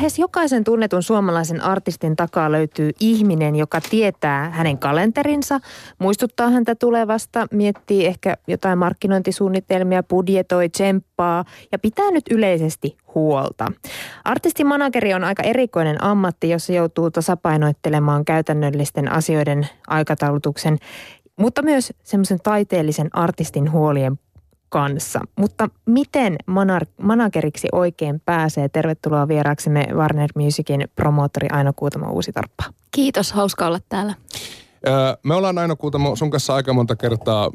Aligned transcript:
lähes 0.00 0.18
jokaisen 0.18 0.64
tunnetun 0.64 1.02
suomalaisen 1.02 1.60
artistin 1.60 2.16
takaa 2.16 2.52
löytyy 2.52 2.90
ihminen, 3.00 3.56
joka 3.56 3.80
tietää 3.90 4.50
hänen 4.50 4.78
kalenterinsa, 4.78 5.60
muistuttaa 5.98 6.50
häntä 6.50 6.74
tulevasta, 6.74 7.46
miettii 7.52 8.06
ehkä 8.06 8.36
jotain 8.46 8.78
markkinointisuunnitelmia, 8.78 10.02
budjetoi, 10.02 10.68
tsemppaa 10.68 11.44
ja 11.72 11.78
pitää 11.78 12.10
nyt 12.10 12.24
yleisesti 12.30 12.96
huolta. 13.14 13.72
Artistimanageri 14.24 15.14
on 15.14 15.24
aika 15.24 15.42
erikoinen 15.42 16.04
ammatti, 16.04 16.50
jossa 16.50 16.72
joutuu 16.72 17.10
tasapainoittelemaan 17.10 18.24
käytännöllisten 18.24 19.12
asioiden 19.12 19.68
aikataulutuksen, 19.86 20.78
mutta 21.36 21.62
myös 21.62 21.92
semmoisen 22.02 22.38
taiteellisen 22.42 23.08
artistin 23.12 23.72
huolien 23.72 24.18
kanssa. 24.70 25.20
Mutta 25.36 25.68
miten 25.86 26.36
manar- 26.46 27.02
manageriksi 27.02 27.68
oikein 27.72 28.20
pääsee? 28.24 28.68
Tervetuloa 28.68 29.28
vieraaksemme 29.28 29.86
Warner 29.94 30.30
Musicin 30.34 30.88
promoottori 30.96 31.48
Aino 31.52 31.72
Kuutamo 31.76 32.12
Uusitarppa. 32.12 32.64
Kiitos, 32.90 33.32
hauska 33.32 33.66
olla 33.66 33.80
täällä. 33.88 34.14
Me 35.22 35.34
ollaan 35.34 35.58
Aino 35.58 35.76
Kuutamo 35.76 36.16
sun 36.16 36.30
kanssa 36.30 36.54
aika 36.54 36.72
monta 36.72 36.96
kertaa 36.96 37.50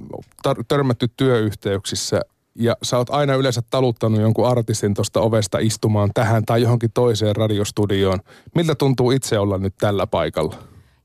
törmätty 0.68 1.08
työyhteyksissä 1.18 2.22
ja 2.56 2.78
sä 2.84 2.98
oot 2.98 3.10
aina 3.10 3.36
yleensä 3.36 3.62
taluttanut 3.70 4.22
jonkun 4.22 4.48
artistin 4.48 4.94
tuosta 4.94 5.22
ovesta 5.22 5.60
istumaan 5.60 6.10
tähän 6.14 6.46
tai 6.46 6.62
johonkin 6.62 6.92
toiseen 6.94 7.36
radiostudioon. 7.36 8.20
Miltä 8.56 8.76
tuntuu 8.76 9.12
itse 9.12 9.40
olla 9.40 9.58
nyt 9.58 9.74
tällä 9.80 10.08
paikalla? 10.08 10.56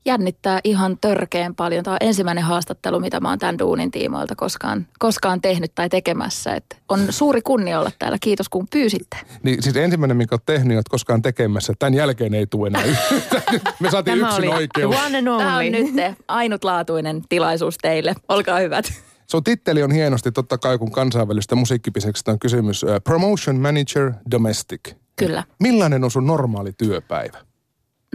Jännittää 0.05 0.59
ihan 0.63 0.97
törkeen 1.01 1.55
paljon. 1.55 1.83
Tämä 1.83 1.93
on 1.93 2.07
ensimmäinen 2.07 2.43
haastattelu, 2.43 2.99
mitä 2.99 3.19
mä 3.19 3.29
oon 3.29 3.39
tämän 3.39 3.59
duunin 3.59 3.91
tiimoilta 3.91 4.35
koskaan, 4.35 4.87
koskaan 4.99 5.41
tehnyt 5.41 5.71
tai 5.75 5.89
tekemässä. 5.89 6.55
Et 6.55 6.65
on 6.89 6.99
suuri 7.09 7.41
kunnia 7.41 7.79
olla 7.79 7.91
täällä. 7.99 8.17
Kiitos 8.21 8.49
kun 8.49 8.67
pyysitte. 8.67 9.17
Niin 9.43 9.63
siis 9.63 9.75
ensimmäinen, 9.75 10.17
minkä 10.17 10.35
oot 10.35 10.45
tehnyt, 10.45 10.77
oot 10.77 10.89
koskaan 10.89 11.21
tekemässä. 11.21 11.73
Tämän 11.79 11.93
jälkeen 11.93 12.33
ei 12.33 12.47
tule 12.47 12.67
enää 12.67 12.83
Me 13.79 13.91
saatiin 13.91 14.17
Tämä 14.19 14.27
yksin 14.27 14.49
oli 14.49 14.55
oikeus. 14.55 14.95
one 15.05 15.17
and 15.17 15.27
only. 15.27 15.43
Tämä 15.43 15.57
on 15.57 15.71
nyt 15.71 16.17
ainutlaatuinen 16.27 17.21
tilaisuus 17.29 17.77
teille. 17.81 18.15
Olkaa 18.29 18.59
hyvät. 18.59 18.85
Sun 19.31 19.43
titteli 19.43 19.83
on 19.83 19.91
hienosti 19.91 20.31
totta 20.31 20.57
kai, 20.57 20.77
kun 20.77 20.91
kansainvälistä 20.91 21.55
musiikkipiseksestä 21.55 22.31
on 22.31 22.39
kysymys. 22.39 22.83
Uh, 22.83 22.89
Promotion 23.03 23.55
Manager 23.55 24.11
Domestic. 24.31 24.93
Kyllä. 25.15 25.43
Millainen 25.59 26.03
on 26.03 26.11
sun 26.11 26.27
normaali 26.27 26.71
työpäivä? 26.77 27.37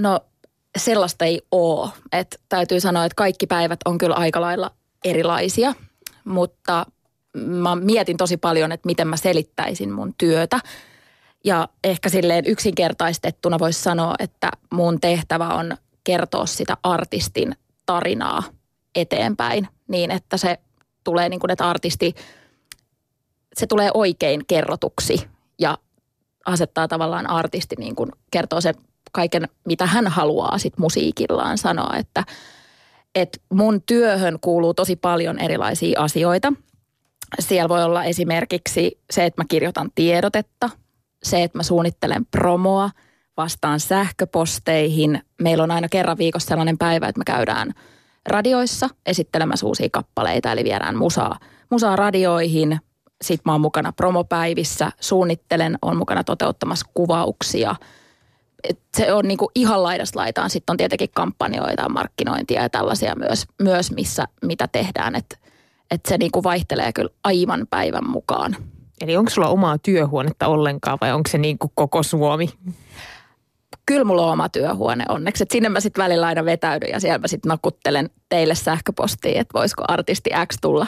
No 0.00 0.20
sellaista 0.78 1.24
ei 1.24 1.42
ole. 1.52 1.90
Et 2.12 2.40
täytyy 2.48 2.80
sanoa, 2.80 3.04
että 3.04 3.16
kaikki 3.16 3.46
päivät 3.46 3.80
on 3.84 3.98
kyllä 3.98 4.14
aika 4.14 4.40
lailla 4.40 4.70
erilaisia, 5.04 5.74
mutta 6.24 6.86
mä 7.36 7.76
mietin 7.76 8.16
tosi 8.16 8.36
paljon, 8.36 8.72
että 8.72 8.86
miten 8.86 9.08
mä 9.08 9.16
selittäisin 9.16 9.92
mun 9.92 10.14
työtä. 10.18 10.60
Ja 11.44 11.68
ehkä 11.84 12.08
silleen 12.08 12.46
yksinkertaistettuna 12.46 13.58
voisi 13.58 13.82
sanoa, 13.82 14.14
että 14.18 14.50
mun 14.72 15.00
tehtävä 15.00 15.48
on 15.48 15.76
kertoa 16.04 16.46
sitä 16.46 16.76
artistin 16.82 17.56
tarinaa 17.86 18.42
eteenpäin 18.94 19.68
niin, 19.88 20.10
että 20.10 20.36
se 20.36 20.58
tulee 21.04 21.28
niin 21.28 21.40
kuin, 21.40 21.50
että 21.50 21.68
artisti, 21.68 22.14
se 23.54 23.66
tulee 23.66 23.90
oikein 23.94 24.46
kerrotuksi 24.46 25.28
ja 25.58 25.78
asettaa 26.46 26.88
tavallaan 26.88 27.30
artisti 27.30 27.76
niin 27.78 27.96
kuin 27.96 28.12
kertoo 28.30 28.60
sen 28.60 28.74
kaiken, 29.16 29.48
mitä 29.64 29.86
hän 29.86 30.06
haluaa 30.06 30.58
sit 30.58 30.78
musiikillaan 30.78 31.58
sanoa, 31.58 31.96
että 31.96 32.24
et 33.14 33.42
mun 33.52 33.82
työhön 33.82 34.38
kuuluu 34.40 34.74
tosi 34.74 34.96
paljon 34.96 35.38
erilaisia 35.38 36.00
asioita. 36.02 36.52
Siellä 37.40 37.68
voi 37.68 37.84
olla 37.84 38.04
esimerkiksi 38.04 39.00
se, 39.10 39.24
että 39.24 39.42
mä 39.42 39.46
kirjoitan 39.48 39.90
tiedotetta, 39.94 40.70
se, 41.22 41.42
että 41.42 41.58
mä 41.58 41.62
suunnittelen 41.62 42.26
promoa, 42.26 42.90
vastaan 43.36 43.80
sähköposteihin. 43.80 45.22
Meillä 45.42 45.64
on 45.64 45.70
aina 45.70 45.88
kerran 45.88 46.18
viikossa 46.18 46.48
sellainen 46.48 46.78
päivä, 46.78 47.08
että 47.08 47.18
me 47.18 47.24
käydään 47.24 47.72
radioissa 48.28 48.88
esittelemässä 49.06 49.66
uusia 49.66 49.88
kappaleita, 49.92 50.52
eli 50.52 50.64
viedään 50.64 50.96
musaa, 50.96 51.38
musaa 51.70 51.96
radioihin. 51.96 52.78
Sitten 53.22 53.42
mä 53.44 53.52
oon 53.52 53.60
mukana 53.60 53.92
promopäivissä, 53.92 54.92
suunnittelen, 55.00 55.78
on 55.82 55.96
mukana 55.96 56.24
toteuttamassa 56.24 56.90
kuvauksia– 56.94 57.76
et 58.68 58.78
se 58.96 59.12
on 59.12 59.28
niinku 59.28 59.50
ihan 59.54 59.82
laidasta 59.82 60.18
laitaan. 60.18 60.50
Sitten 60.50 60.72
on 60.72 60.76
tietenkin 60.76 61.08
kampanjoita, 61.14 61.88
markkinointia 61.88 62.62
ja 62.62 62.70
tällaisia 62.70 63.14
myös, 63.14 63.46
myös 63.62 63.92
missä, 63.92 64.28
mitä 64.42 64.68
tehdään. 64.72 65.14
Että 65.14 65.36
et 65.90 66.00
se 66.08 66.18
niinku 66.18 66.42
vaihtelee 66.42 66.92
kyllä 66.92 67.10
aivan 67.24 67.66
päivän 67.70 68.10
mukaan. 68.10 68.56
Eli 69.00 69.16
onko 69.16 69.30
sulla 69.30 69.48
omaa 69.48 69.78
työhuonetta 69.78 70.46
ollenkaan 70.46 70.98
vai 71.00 71.12
onko 71.12 71.30
se 71.30 71.38
niin 71.38 71.58
kuin 71.58 71.72
koko 71.74 72.02
Suomi? 72.02 72.48
Kyllä 73.86 74.04
mulla 74.04 74.26
on 74.26 74.32
oma 74.32 74.48
työhuone 74.48 75.04
onneksi. 75.08 75.42
Et 75.42 75.50
sinne 75.50 75.68
mä 75.68 75.80
sitten 75.80 76.04
välillä 76.04 76.26
aina 76.26 76.44
vetäydyn 76.44 76.90
ja 76.90 77.00
siellä 77.00 77.18
mä 77.18 77.28
sitten 77.28 77.48
nakuttelen 77.48 78.10
teille 78.28 78.54
sähköpostiin, 78.54 79.40
että 79.40 79.58
voisiko 79.58 79.84
artisti 79.88 80.30
X 80.46 80.56
tulla, 80.60 80.86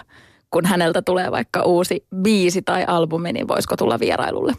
kun 0.51 0.67
häneltä 0.67 1.03
tulee 1.03 1.31
vaikka 1.31 1.63
uusi 1.63 2.07
biisi 2.23 2.63
tai 2.63 2.85
albumi, 2.85 3.33
niin 3.33 3.49
voisiko 3.49 3.77
tulla 3.77 4.01
vierailulle. 4.01 4.53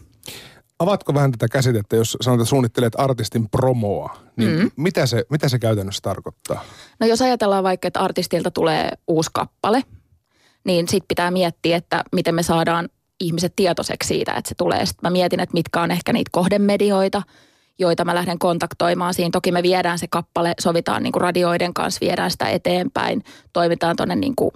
Avatko 0.79 1.13
vähän 1.13 1.31
tätä 1.31 1.47
käsitettä, 1.47 1.95
jos 1.95 2.17
sanotaan, 2.21 2.41
että 2.41 2.49
suunnittelet 2.49 2.93
artistin 2.97 3.49
promoa, 3.49 4.17
niin 4.35 4.59
mm. 4.59 4.71
mitä, 4.75 5.05
se, 5.05 5.25
mitä 5.29 5.49
se 5.49 5.59
käytännössä 5.59 6.01
tarkoittaa? 6.01 6.63
No 6.99 7.07
jos 7.07 7.21
ajatellaan 7.21 7.63
vaikka, 7.63 7.87
että 7.87 7.99
artistilta 7.99 8.51
tulee 8.51 8.91
uusi 9.07 9.29
kappale, 9.33 9.83
niin 10.63 10.87
sitten 10.87 11.07
pitää 11.07 11.31
miettiä, 11.31 11.77
että 11.77 12.03
miten 12.11 12.35
me 12.35 12.43
saadaan 12.43 12.89
ihmiset 13.19 13.53
tietoiseksi 13.55 14.07
siitä, 14.07 14.33
että 14.33 14.49
se 14.49 14.55
tulee. 14.55 14.85
Sitten 14.85 15.09
mä 15.11 15.13
mietin, 15.13 15.39
että 15.39 15.53
mitkä 15.53 15.81
on 15.81 15.91
ehkä 15.91 16.13
niitä 16.13 16.29
kohdemedioita, 16.31 17.21
joita 17.79 18.05
mä 18.05 18.15
lähden 18.15 18.39
kontaktoimaan 18.39 19.13
siinä. 19.13 19.29
Toki 19.31 19.51
me 19.51 19.63
viedään 19.63 19.99
se 19.99 20.07
kappale, 20.07 20.53
sovitaan 20.59 21.03
niin 21.03 21.11
kuin 21.11 21.21
radioiden 21.21 21.73
kanssa, 21.73 22.01
viedään 22.01 22.31
sitä 22.31 22.49
eteenpäin, 22.49 23.23
toimitaan 23.53 23.95
tuonne 23.95 24.15
niin 24.15 24.35
kuin 24.35 24.51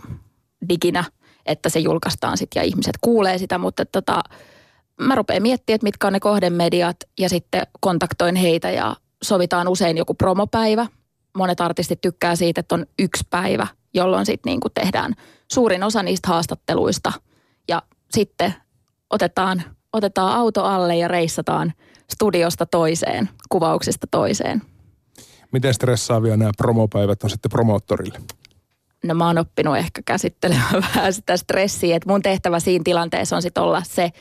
diginä, 0.69 1.03
että 1.45 1.69
se 1.69 1.79
julkaistaan 1.79 2.37
sitten 2.37 2.61
ja 2.61 2.65
ihmiset 2.65 2.97
kuulee 3.01 3.37
sitä, 3.37 3.57
mutta 3.57 3.85
tota, 3.85 4.23
mä 5.01 5.15
rupean 5.15 5.41
miettimään, 5.41 5.75
että 5.75 5.85
mitkä 5.85 6.07
on 6.07 6.13
ne 6.13 6.19
kohdemediat 6.19 6.97
ja 7.19 7.29
sitten 7.29 7.67
kontaktoin 7.79 8.35
heitä 8.35 8.71
ja 8.71 8.95
sovitaan 9.23 9.67
usein 9.67 9.97
joku 9.97 10.13
promopäivä. 10.13 10.87
Monet 11.37 11.61
artistit 11.61 12.01
tykkää 12.01 12.35
siitä, 12.35 12.59
että 12.59 12.75
on 12.75 12.85
yksi 12.99 13.23
päivä, 13.29 13.67
jolloin 13.93 14.25
sitten 14.25 14.49
niin 14.51 14.59
tehdään 14.73 15.13
suurin 15.51 15.83
osa 15.83 16.03
niistä 16.03 16.27
haastatteluista 16.27 17.13
ja 17.67 17.81
sitten 18.11 18.53
otetaan, 19.09 19.63
otetaan 19.93 20.35
auto 20.35 20.63
alle 20.63 20.95
ja 20.95 21.07
reissataan 21.07 21.73
studiosta 22.13 22.65
toiseen, 22.65 23.29
kuvauksesta 23.49 24.07
toiseen. 24.11 24.61
Miten 25.51 25.73
stressaavia 25.73 26.37
nämä 26.37 26.51
promopäivät 26.57 27.23
on 27.23 27.29
sitten 27.29 27.51
promoottorille? 27.51 28.19
No 29.03 29.13
mä 29.13 29.27
oon 29.27 29.37
oppinut 29.37 29.77
ehkä 29.77 30.01
käsittelemään 30.05 30.83
vähän 30.95 31.13
sitä 31.13 31.37
stressiä, 31.37 31.95
että 31.95 32.09
mun 32.09 32.21
tehtävä 32.21 32.59
siinä 32.59 32.83
tilanteessa 32.83 33.35
on 33.35 33.41
sitten 33.41 33.63
olla 33.63 33.83
se, 33.83 34.11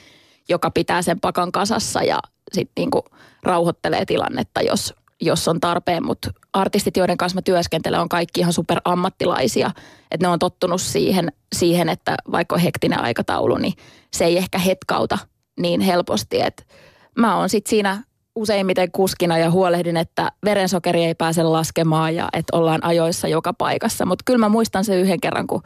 joka 0.48 0.70
pitää 0.70 1.02
sen 1.02 1.20
pakan 1.20 1.52
kasassa 1.52 2.02
ja 2.02 2.18
sitten 2.52 2.72
niinku 2.76 3.04
rauhoittelee 3.42 4.04
tilannetta, 4.04 4.60
jos, 4.60 4.94
jos 5.20 5.48
on 5.48 5.60
tarpeen. 5.60 6.06
Mutta 6.06 6.30
artistit, 6.52 6.96
joiden 6.96 7.16
kanssa 7.16 7.36
mä 7.36 7.42
työskentelen, 7.42 8.00
on 8.00 8.08
kaikki 8.08 8.40
ihan 8.40 8.52
super 8.52 8.80
ammattilaisia. 8.84 9.70
Että 10.10 10.26
ne 10.26 10.32
on 10.32 10.38
tottunut 10.38 10.80
siihen, 10.80 11.32
siihen, 11.54 11.88
että 11.88 12.16
vaikka 12.32 12.54
on 12.54 12.60
hektinen 12.60 13.00
aikataulu, 13.00 13.56
niin 13.56 13.74
se 14.12 14.24
ei 14.24 14.38
ehkä 14.38 14.58
hetkauta 14.58 15.18
niin 15.60 15.80
helposti. 15.80 16.40
Että 16.40 16.62
mä 17.18 17.36
oon 17.36 17.48
sitten 17.48 17.70
siinä 17.70 18.02
useimmiten 18.34 18.92
kuskina 18.92 19.38
ja 19.38 19.50
huolehdin, 19.50 19.96
että 19.96 20.32
verensokeri 20.44 21.04
ei 21.04 21.14
pääse 21.14 21.42
laskemaan 21.42 22.14
ja 22.14 22.28
että 22.32 22.56
ollaan 22.56 22.84
ajoissa 22.84 23.28
joka 23.28 23.52
paikassa. 23.52 24.06
Mutta 24.06 24.22
kyllä 24.26 24.38
mä 24.38 24.48
muistan 24.48 24.84
sen 24.84 24.98
yhden 24.98 25.20
kerran, 25.20 25.46
kun 25.46 25.62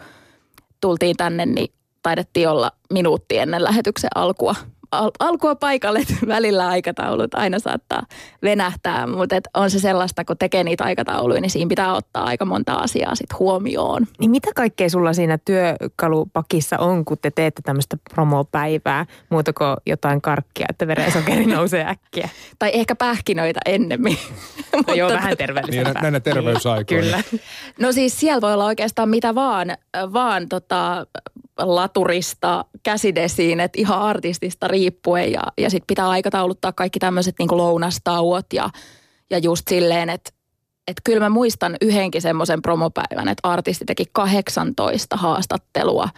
tultiin 0.81 1.16
tänne, 1.16 1.47
niin 1.47 1.75
taidettiin 2.06 2.49
olla 2.49 2.72
minuutti 2.93 3.39
ennen 3.39 3.65
lähetyksen 3.65 4.11
alkua 4.15 4.55
al- 4.91 5.11
alkua 5.19 5.55
paikalle, 5.55 5.99
että 5.99 6.15
välillä 6.27 6.69
aikataulut 6.69 7.34
aina 7.34 7.59
saattaa 7.59 8.03
venähtää, 8.43 9.06
mutta 9.06 9.37
et 9.37 9.49
on 9.55 9.70
se 9.70 9.79
sellaista, 9.79 10.25
kun 10.25 10.38
tekee 10.38 10.64
niitä 10.64 10.85
aikatauluja, 10.85 11.41
niin 11.41 11.50
siinä 11.50 11.69
pitää 11.69 11.94
ottaa 11.94 12.25
aika 12.25 12.44
monta 12.44 12.75
asiaa 12.75 13.14
sit 13.14 13.38
huomioon. 13.38 14.06
Niin 14.19 14.31
mitä 14.31 14.50
kaikkea 14.55 14.88
sulla 14.88 15.12
siinä 15.12 15.38
työkalupakissa 15.38 16.79
on, 16.79 17.05
kun 17.05 17.17
te 17.23 17.31
teette 17.31 17.62
tämmöistä 17.62 17.97
promopäivää, 18.14 19.06
muuta 19.31 19.52
kuin 19.52 19.76
jotain 19.87 20.20
karkkia, 20.20 20.67
että 20.70 20.87
verensokeri 20.87 21.47
nousee 21.56 21.87
äkkiä? 21.88 22.29
tai 22.59 22.70
ehkä 22.73 22.94
pähkinöitä 22.94 23.61
ennemmin. 23.67 24.19
No 24.87 24.94
joo, 24.94 25.11
vähän 25.11 25.37
terveellisempää. 25.37 25.93
Niin, 25.93 26.02
näinä 26.02 26.20
terveysaikoina. 26.20 27.02
Kyllä. 27.05 27.23
No 27.81 27.93
siis 27.93 28.20
siellä 28.20 28.41
voi 28.41 28.52
olla 28.55 28.64
oikeastaan 28.64 29.09
mitä 29.09 29.35
vaan, 29.35 29.76
vaan 30.12 30.49
tota, 30.49 31.06
laturista 31.58 32.64
käsidesiin, 32.82 33.61
että 33.61 33.81
ihan 33.81 34.03
artistista 34.03 34.69
riippuen 34.69 35.32
ja, 35.32 35.43
ja 35.58 35.70
sitten 35.70 35.87
pitää 35.87 36.08
aikatauluttaa 36.08 36.73
kaikki 36.73 36.99
tämmöiset 36.99 37.35
niin 37.38 37.56
lounastauot 37.56 38.53
ja, 38.53 38.70
ja 39.31 39.38
just 39.38 39.69
silleen, 39.69 40.11
että 40.11 40.31
että 40.88 41.03
kyllä 41.05 41.20
mä 41.20 41.29
muistan 41.29 41.76
yhdenkin 41.81 42.23
semmoisen 42.23 42.62
promopäivän, 42.62 43.29
että 43.29 43.49
artisti 43.49 43.85
teki 43.85 44.05
18 44.12 45.17
haastattelua, 45.17 46.08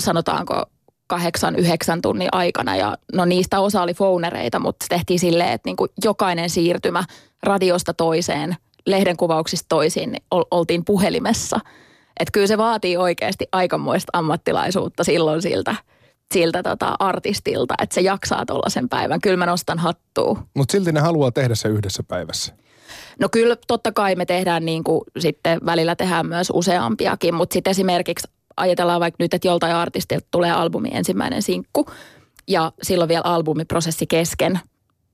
sanotaanko 0.00 0.64
kahdeksan, 1.06 1.56
yhdeksän 1.56 2.02
tunnin 2.02 2.28
aikana 2.32 2.76
ja 2.76 2.96
no 3.12 3.24
niistä 3.24 3.60
osa 3.60 3.82
oli 3.82 3.94
founereita, 3.94 4.58
mutta 4.58 4.84
se 4.84 4.88
tehtiin 4.88 5.18
silleen, 5.18 5.52
että 5.52 5.68
niin 5.68 5.76
jokainen 6.04 6.50
siirtymä 6.50 7.04
radiosta 7.42 7.94
toiseen, 7.94 8.56
lehdenkuvauksista 8.86 9.66
toisiin, 9.68 10.12
niin 10.12 10.22
oltiin 10.30 10.84
puhelimessa. 10.84 11.60
Että 12.18 12.32
kyllä 12.32 12.46
se 12.46 12.58
vaatii 12.58 12.96
oikeasti 12.96 13.48
aikamoista 13.52 14.10
ammattilaisuutta 14.12 15.04
silloin 15.04 15.42
siltä, 15.42 15.74
siltä 16.34 16.62
tota 16.62 16.94
artistilta, 16.98 17.74
että 17.82 17.94
se 17.94 18.00
jaksaa 18.00 18.46
tuollaisen 18.46 18.88
päivän. 18.88 19.20
Kyllä 19.20 19.36
mä 19.36 19.46
nostan 19.46 19.78
hattua. 19.78 20.42
Mutta 20.54 20.72
silti 20.72 20.92
ne 20.92 21.00
haluaa 21.00 21.30
tehdä 21.30 21.54
se 21.54 21.68
yhdessä 21.68 22.02
päivässä. 22.02 22.54
No 23.20 23.28
kyllä 23.28 23.56
totta 23.66 23.92
kai 23.92 24.14
me 24.14 24.26
tehdään 24.26 24.64
niin 24.64 24.84
kuin 24.84 25.00
sitten 25.18 25.60
välillä 25.66 25.96
tehdään 25.96 26.26
myös 26.26 26.50
useampiakin, 26.54 27.34
mutta 27.34 27.54
sitten 27.54 27.70
esimerkiksi 27.70 28.28
ajatellaan 28.56 29.00
vaikka 29.00 29.24
nyt, 29.24 29.34
että 29.34 29.48
joltain 29.48 29.74
artistilta 29.74 30.26
tulee 30.30 30.50
albumi 30.50 30.88
ensimmäinen 30.92 31.42
sinkku 31.42 31.86
ja 32.48 32.72
silloin 32.82 33.08
vielä 33.08 33.22
albumiprosessi 33.24 34.06
kesken, 34.06 34.60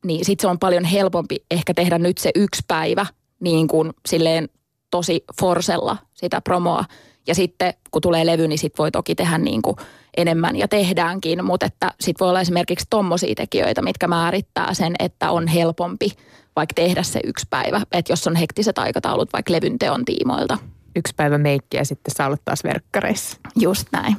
niin 0.05 0.25
sitten 0.25 0.43
se 0.43 0.49
on 0.49 0.59
paljon 0.59 0.85
helpompi 0.85 1.37
ehkä 1.51 1.75
tehdä 1.75 1.99
nyt 1.99 2.19
se 2.19 2.31
yksi 2.35 2.63
päivä 2.69 3.07
niin 3.41 3.69
kuin 3.69 3.93
silleen 4.09 4.49
tosi 4.95 5.25
forsella 5.41 5.97
sitä 6.13 6.41
promoa. 6.41 6.85
Ja 7.27 7.35
sitten 7.35 7.75
kun 7.91 8.03
tulee 8.03 8.27
levy, 8.27 8.49
niin 8.49 8.59
sitten 8.59 8.79
voi 8.79 8.91
toki 8.91 9.15
tehdä 9.15 9.39
niin 9.39 9.63
kuin 9.63 9.77
enemmän 10.17 10.57
ja 10.57 10.69
tehdäänkin, 10.69 11.45
mutta 11.45 11.67
että 11.67 11.93
sitten 12.01 12.25
voi 12.25 12.29
olla 12.29 12.41
esimerkiksi 12.41 12.87
tommosia 12.91 13.35
tekijöitä, 13.35 13.83
mitkä 13.83 14.09
määrittää 14.09 14.75
sen, 14.75 14.95
että 14.99 15.31
on 15.31 15.47
helpompi 15.47 16.11
vaikka 16.57 16.75
tehdä 16.75 17.03
se 17.03 17.21
yksi 17.25 17.47
päivä, 17.51 17.81
että 17.93 18.13
jos 18.13 18.27
on 18.27 18.37
hektiset 18.37 18.79
aikataulut 18.79 19.33
vaikka 19.33 19.53
levyn 19.53 19.79
teon 19.79 20.05
tiimoilta. 20.05 20.59
Yksi 20.97 21.15
päivä 21.17 21.39
meikkiä 21.39 21.81
ja 21.81 21.85
sitten 21.85 22.15
sä 22.15 22.27
olet 22.27 22.43
taas 22.45 22.65
verkkareissa. 22.65 23.39
Just 23.61 23.89
näin. 23.93 24.17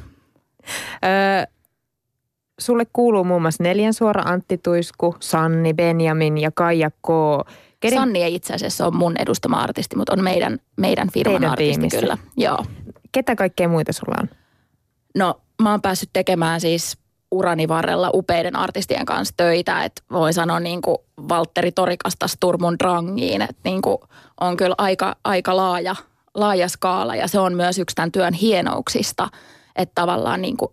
Öö, 1.04 1.44
sulle 2.58 2.86
kuuluu 2.92 3.24
muun 3.24 3.42
muassa 3.42 3.62
Neljän 3.62 3.94
suora 3.94 4.22
Antti 4.22 4.58
Tuisku, 4.58 5.16
Sanni, 5.20 5.74
Benjamin 5.74 6.38
ja 6.38 6.50
Kaija 6.54 6.90
K. 6.90 7.08
Kenen... 7.80 7.98
Sanni 7.98 8.22
ei 8.22 8.34
itse 8.34 8.54
asiassa 8.54 8.86
ole 8.86 8.94
mun 8.94 9.16
edustama 9.18 9.60
artisti, 9.60 9.96
mutta 9.96 10.12
on 10.12 10.24
meidän, 10.24 10.58
meidän 10.76 11.10
firman 11.10 11.32
Teidän 11.32 11.50
artisti 11.50 11.72
tiimissä. 11.72 12.00
kyllä. 12.00 12.18
Joo. 12.36 12.64
Ketä 13.12 13.36
kaikkea 13.36 13.68
muita 13.68 13.92
sulla 13.92 14.16
on? 14.20 14.28
No 15.14 15.40
mä 15.62 15.70
oon 15.70 15.82
päässyt 15.82 16.10
tekemään 16.12 16.60
siis 16.60 16.98
urani 17.30 17.68
varrella 17.68 18.10
upeiden 18.14 18.56
artistien 18.56 19.06
kanssa 19.06 19.34
töitä. 19.36 19.84
Että 19.84 20.02
voi 20.12 20.32
sanoa 20.32 20.60
niin 20.60 20.82
kuin 20.82 20.96
Valtteri 21.28 21.72
Torikasta 21.72 22.28
Sturmun 22.28 22.78
Drangiin, 22.78 23.42
että 23.42 23.60
niin 23.64 23.82
kuin 23.82 23.98
on 24.40 24.56
kyllä 24.56 24.74
aika, 24.78 25.16
aika 25.24 25.56
laaja, 25.56 25.96
laaja 26.34 26.68
skaala 26.68 27.16
ja 27.16 27.28
se 27.28 27.38
on 27.38 27.54
myös 27.54 27.78
yksi 27.78 27.96
tämän 27.96 28.12
työn 28.12 28.34
hienouksista, 28.34 29.28
että 29.76 29.92
tavallaan 29.94 30.42
niin 30.42 30.56
kuin 30.56 30.72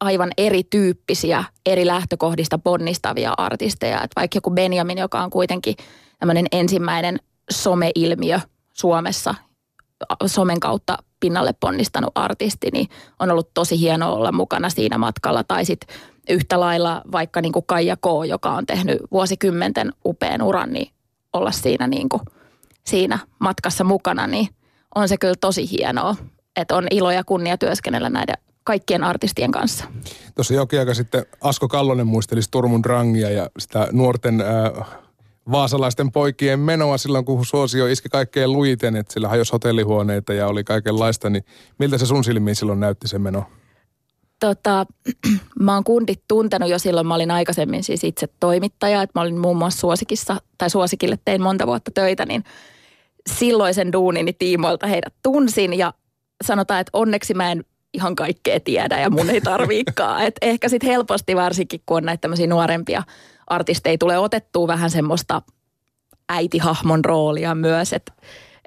aivan 0.00 0.30
erityyppisiä, 0.38 1.44
eri 1.66 1.86
lähtökohdista 1.86 2.58
ponnistavia 2.58 3.34
artisteja. 3.36 3.96
Että 3.96 4.20
vaikka 4.20 4.36
joku 4.36 4.50
Benjamin, 4.50 4.98
joka 4.98 5.22
on 5.22 5.30
kuitenkin 5.30 5.76
tämmöinen 6.18 6.46
ensimmäinen 6.52 7.18
someilmiö 7.50 8.40
Suomessa, 8.72 9.34
somen 10.26 10.60
kautta 10.60 10.98
pinnalle 11.20 11.52
ponnistanut 11.60 12.12
artisti, 12.14 12.68
niin 12.72 12.88
on 13.18 13.30
ollut 13.30 13.50
tosi 13.54 13.80
hienoa 13.80 14.12
olla 14.12 14.32
mukana 14.32 14.70
siinä 14.70 14.98
matkalla. 14.98 15.44
Tai 15.44 15.64
sitten 15.64 15.96
yhtä 16.28 16.60
lailla 16.60 17.02
vaikka 17.12 17.40
niin 17.40 17.52
kuin 17.52 17.66
Kaija 17.66 17.96
K., 17.96 18.06
joka 18.28 18.50
on 18.52 18.66
tehnyt 18.66 18.98
vuosikymmenten 19.12 19.92
upean 20.04 20.42
uran, 20.42 20.72
niin 20.72 20.90
olla 21.32 21.50
siinä, 21.50 21.86
niin 21.86 22.08
kuin, 22.08 22.22
siinä 22.84 23.18
matkassa 23.38 23.84
mukana, 23.84 24.26
niin 24.26 24.48
on 24.94 25.08
se 25.08 25.16
kyllä 25.16 25.34
tosi 25.40 25.70
hienoa. 25.70 26.16
Että 26.56 26.76
on 26.76 26.86
ilo 26.90 27.10
ja 27.10 27.24
kunnia 27.24 27.58
työskennellä 27.58 28.10
näiden 28.10 28.36
kaikkien 28.64 29.04
artistien 29.04 29.50
kanssa. 29.50 29.84
Tuossa 30.34 30.54
jokin 30.54 30.78
aika 30.78 30.94
sitten 30.94 31.26
Asko 31.40 31.68
Kallonen 31.68 32.06
muisteli 32.06 32.40
Turmun 32.50 32.82
Drangia 32.82 33.30
ja 33.30 33.50
sitä 33.58 33.88
nuorten 33.92 34.40
äh, 34.40 34.86
vaasalaisten 35.50 36.12
poikien 36.12 36.60
menoa 36.60 36.98
silloin, 36.98 37.24
kun 37.24 37.46
suosio 37.46 37.86
iski 37.86 38.08
kaikkein 38.08 38.52
luiten, 38.52 38.96
että 38.96 39.12
sillä 39.12 39.28
hajosi 39.28 39.52
hotellihuoneita 39.52 40.32
ja 40.32 40.46
oli 40.46 40.64
kaikenlaista, 40.64 41.30
niin 41.30 41.44
miltä 41.78 41.98
se 41.98 42.06
sun 42.06 42.24
silmiin 42.24 42.56
silloin 42.56 42.80
näytti 42.80 43.08
se 43.08 43.18
meno? 43.18 43.44
Tota, 44.40 44.86
mä 45.60 45.74
oon 45.74 45.84
kundit 45.84 46.22
tuntenut 46.28 46.70
jo 46.70 46.78
silloin, 46.78 47.06
mä 47.06 47.14
olin 47.14 47.30
aikaisemmin 47.30 47.84
siis 47.84 48.04
itse 48.04 48.28
toimittaja, 48.40 49.02
että 49.02 49.18
mä 49.18 49.22
olin 49.22 49.38
muun 49.38 49.56
muassa 49.56 49.80
suosikissa, 49.80 50.36
tai 50.58 50.70
suosikille 50.70 51.18
tein 51.24 51.42
monta 51.42 51.66
vuotta 51.66 51.90
töitä, 51.90 52.26
niin 52.26 52.44
silloisen 53.30 53.92
duunini 53.92 54.32
tiimoilta 54.32 54.86
heidät 54.86 55.14
tunsin 55.22 55.78
ja 55.78 55.94
sanotaan, 56.44 56.80
että 56.80 56.90
onneksi 56.92 57.34
mä 57.34 57.52
en 57.52 57.64
ihan 57.94 58.16
kaikkea 58.16 58.60
tiedä 58.60 59.00
ja 59.00 59.10
mun 59.10 59.30
ei 59.30 59.40
tarviikaan. 59.40 60.22
Et 60.26 60.36
ehkä 60.42 60.68
sitten 60.68 60.90
helposti 60.90 61.36
varsinkin, 61.36 61.80
kun 61.86 61.96
on 61.96 62.04
näitä 62.04 62.20
tämmöisiä 62.20 62.46
nuorempia 62.46 63.02
artisteja, 63.46 63.98
tulee 63.98 64.18
otettua 64.18 64.66
vähän 64.66 64.90
semmoista 64.90 65.42
äitihahmon 66.28 67.04
roolia 67.04 67.54
myös, 67.54 67.92
että 67.92 68.12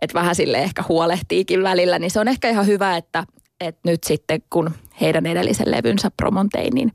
et 0.01 0.13
vähän 0.13 0.35
sille 0.35 0.57
ehkä 0.57 0.83
huolehtiikin 0.89 1.63
välillä, 1.63 1.99
niin 1.99 2.11
se 2.11 2.19
on 2.19 2.27
ehkä 2.27 2.49
ihan 2.49 2.67
hyvä, 2.67 2.97
että, 2.97 3.23
että 3.59 3.81
nyt 3.85 4.03
sitten 4.03 4.41
kun 4.49 4.71
heidän 5.01 5.25
edellisen 5.25 5.71
levynsä 5.71 6.11
promon 6.17 6.49
tein, 6.49 6.73
niin 6.73 6.93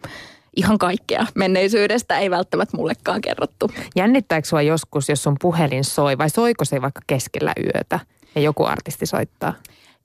ihan 0.57 0.79
kaikkea 0.79 1.27
menneisyydestä 1.35 2.19
ei 2.19 2.31
välttämättä 2.31 2.77
mullekaan 2.77 3.21
kerrottu. 3.21 3.71
Jännittääkö 3.97 4.49
sua 4.49 4.63
joskus, 4.63 5.09
jos 5.09 5.23
sun 5.23 5.37
puhelin 5.41 5.85
soi 5.85 6.19
vai 6.19 6.31
soiko 6.31 6.65
se 6.65 6.83
vaikka 6.83 7.01
keskellä 7.07 7.53
yötä 7.65 8.01
ja 8.35 8.41
joku 8.41 8.65
artisti 8.65 9.07
soittaa? 9.07 9.55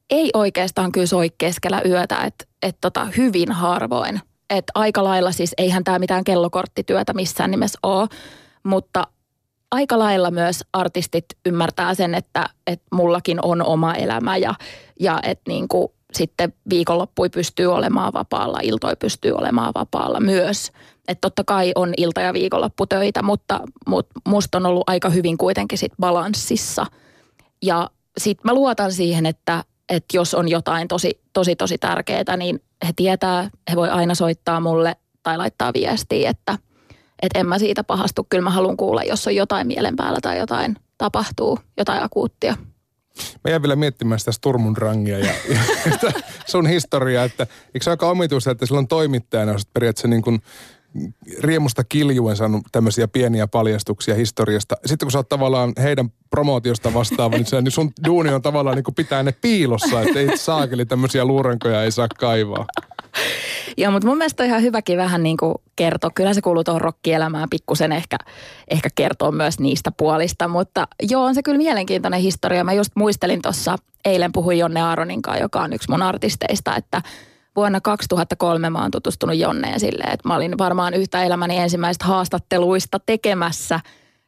ei 0.10 0.30
oikeastaan 0.34 0.92
kyllä 0.92 1.08
soi 1.08 1.30
keskellä 1.38 1.82
yötä, 1.86 2.24
että 2.24 2.46
et 2.62 2.78
tota, 2.82 3.06
hyvin 3.18 3.52
harvoin. 3.52 4.22
Että 4.50 4.72
aika 4.76 5.04
lailla 5.04 5.32
siis 5.32 5.54
eihän 5.58 5.84
tämä 5.84 6.00
mitään 6.00 6.24
kellokorttityötä 6.24 7.14
missään 7.14 7.52
nimessä 7.52 7.80
ole, 7.84 8.08
mutta 8.64 9.08
aika 9.72 10.00
lailla 10.00 10.32
myös 10.32 10.64
artistit 10.74 11.26
ymmärtää 11.46 11.94
sen, 11.94 12.16
että, 12.16 12.50
että 12.68 12.88
mullakin 12.92 13.46
on 13.46 13.66
oma 13.66 13.94
elämä 13.94 14.38
ja, 14.38 14.54
ja 15.00 15.20
että 15.24 15.52
niin 15.52 15.68
kuin 15.68 15.88
sitten 16.14 16.54
viikonloppui 16.70 17.30
pystyy 17.30 17.68
olemaan 17.68 18.14
vapaalla, 18.14 18.60
iltoi 18.64 18.96
pystyy 18.96 19.32
olemaan 19.32 19.72
vapaalla 19.76 20.20
myös. 20.20 20.72
Että 21.08 21.22
totta 21.22 21.44
kai 21.44 21.72
on 21.76 21.94
ilta- 21.98 22.22
ja 22.22 22.34
viikonlopputöitä, 22.34 23.24
mutta, 23.24 23.60
mutta 23.88 24.20
musta 24.28 24.58
on 24.58 24.66
ollut 24.66 24.90
aika 24.90 25.10
hyvin 25.10 25.38
kuitenkin 25.38 25.78
sit 25.78 25.94
balanssissa. 26.00 26.86
Ja 27.62 27.90
sitten 28.18 28.52
mä 28.52 28.54
luotan 28.54 28.92
siihen, 28.92 29.26
että, 29.26 29.64
että 29.90 30.18
jos 30.18 30.34
on 30.34 30.50
jotain 30.50 30.88
tosi, 30.88 31.22
tosi, 31.34 31.56
tosi 31.56 31.78
tärkeää, 31.78 32.38
niin 32.38 32.64
he 32.88 32.94
tietää, 32.96 33.50
he 33.72 33.76
voi 33.76 33.90
aina 33.90 34.16
soittaa 34.16 34.60
mulle 34.60 34.96
tai 35.24 35.38
laittaa 35.38 35.74
viestiä, 35.74 36.30
että, 36.30 36.58
että 37.22 37.40
en 37.40 37.48
mä 37.48 37.60
siitä 37.60 37.84
pahastu. 37.84 38.28
Kyllä 38.30 38.44
mä 38.44 38.50
haluan 38.50 38.78
kuulla, 38.78 39.04
jos 39.04 39.28
on 39.28 39.36
jotain 39.36 39.68
mielen 39.68 39.96
päällä 39.96 40.20
tai 40.22 40.40
jotain 40.40 40.76
tapahtuu, 40.98 41.60
jotain 41.78 42.04
akuuttia. 42.04 42.58
Mä 43.44 43.52
jäin 43.52 43.62
vielä 43.62 43.76
miettimään 43.76 44.20
sitä 44.20 44.32
Sturmun 44.32 44.78
rangia 44.78 45.20
ja, 45.20 45.34
ja 45.50 45.60
sun 46.52 46.68
historiaa, 46.68 47.26
että 47.26 47.48
eikö 47.74 47.84
se 47.84 47.90
aika 47.90 48.10
omituista, 48.10 48.52
että 48.52 48.66
silloin 48.66 48.88
toimittajana 48.88 49.52
olisit 49.52 49.74
periaatteessa 49.74 50.08
niin 50.08 50.22
kuin 50.22 50.42
riemusta 51.40 51.84
kiljuen 51.84 52.36
saanut 52.36 52.64
tämmöisiä 52.72 53.08
pieniä 53.08 53.48
paljastuksia 53.48 54.16
historiasta. 54.16 54.76
Sitten 54.86 55.06
kun 55.06 55.12
sä 55.12 55.20
oot 55.20 55.30
tavallaan 55.30 55.74
heidän 55.82 56.10
promootiosta 56.30 56.94
vastaava, 56.94 57.36
niin, 57.38 57.46
se, 57.46 57.62
niin 57.62 57.72
sun 57.72 57.92
duuni 58.06 58.30
on 58.30 58.42
tavallaan 58.42 58.76
niin 58.76 58.84
kuin 58.84 58.96
pitää 58.96 59.24
ne 59.24 59.32
piilossa, 59.32 60.02
että 60.02 60.20
ei 60.20 60.38
saakeli 60.38 60.86
tämmöisiä 60.86 61.26
luurankoja 61.26 61.84
ei 61.84 61.92
saa 61.92 62.08
kaivaa. 62.20 62.66
Joo, 63.78 63.92
mutta 63.92 64.08
mun 64.08 64.18
mielestä 64.18 64.44
on 64.44 64.48
ihan 64.48 64.62
hyväkin 64.62 64.98
vähän 64.98 65.24
niin 65.24 65.38
kuin 65.38 65.56
kertoa. 65.76 66.12
Kyllä 66.16 66.34
se 66.34 66.42
kuuluu 66.42 66.64
tuohon 66.64 66.82
rokkielämään 66.82 67.50
pikkusen 67.50 67.92
ehkä, 67.92 68.18
ehkä 68.68 68.90
kertoa 68.96 69.32
myös 69.32 69.60
niistä 69.60 69.92
puolista. 69.92 70.48
Mutta 70.48 70.88
joo, 71.10 71.24
on 71.24 71.36
se 71.36 71.44
kyllä 71.44 71.58
mielenkiintoinen 71.58 72.20
historia. 72.20 72.64
Mä 72.64 72.74
just 72.74 72.92
muistelin 72.96 73.42
tuossa, 73.42 73.76
eilen 74.06 74.32
puhuin 74.32 74.58
Jonne 74.58 74.82
Aaroninkaan, 74.82 75.40
joka 75.40 75.62
on 75.62 75.74
yksi 75.74 75.92
mun 75.92 76.02
artisteista, 76.02 76.76
että– 76.76 77.02
vuonna 77.60 77.82
2003 77.82 78.70
mä 78.70 78.82
oon 78.82 78.92
tutustunut 78.92 79.38
Jonneen 79.38 79.80
silleen, 79.80 80.14
että 80.14 80.28
mä 80.28 80.36
olin 80.36 80.58
varmaan 80.58 80.94
yhtä 80.94 81.24
elämäni 81.24 81.58
ensimmäistä 81.58 82.06
haastatteluista 82.06 83.00
tekemässä 83.06 83.80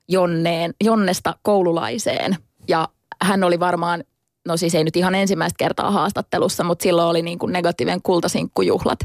Jonneen, 0.08 0.74
Jonnesta 0.84 1.36
koululaiseen. 1.42 2.38
Ja 2.68 2.88
hän 3.22 3.44
oli 3.44 3.60
varmaan, 3.60 4.04
no 4.48 4.58
siis 4.58 4.76
ei 4.76 4.84
nyt 4.84 4.96
ihan 4.96 5.16
ensimmäistä 5.16 5.58
kertaa 5.58 5.92
haastattelussa, 5.92 6.64
mutta 6.64 6.84
silloin 6.84 7.08
oli 7.08 7.22
niin 7.22 7.40
kuin 7.40 7.54
negatiivinen 7.54 8.02
kultasinkkujuhlat. 8.02 9.00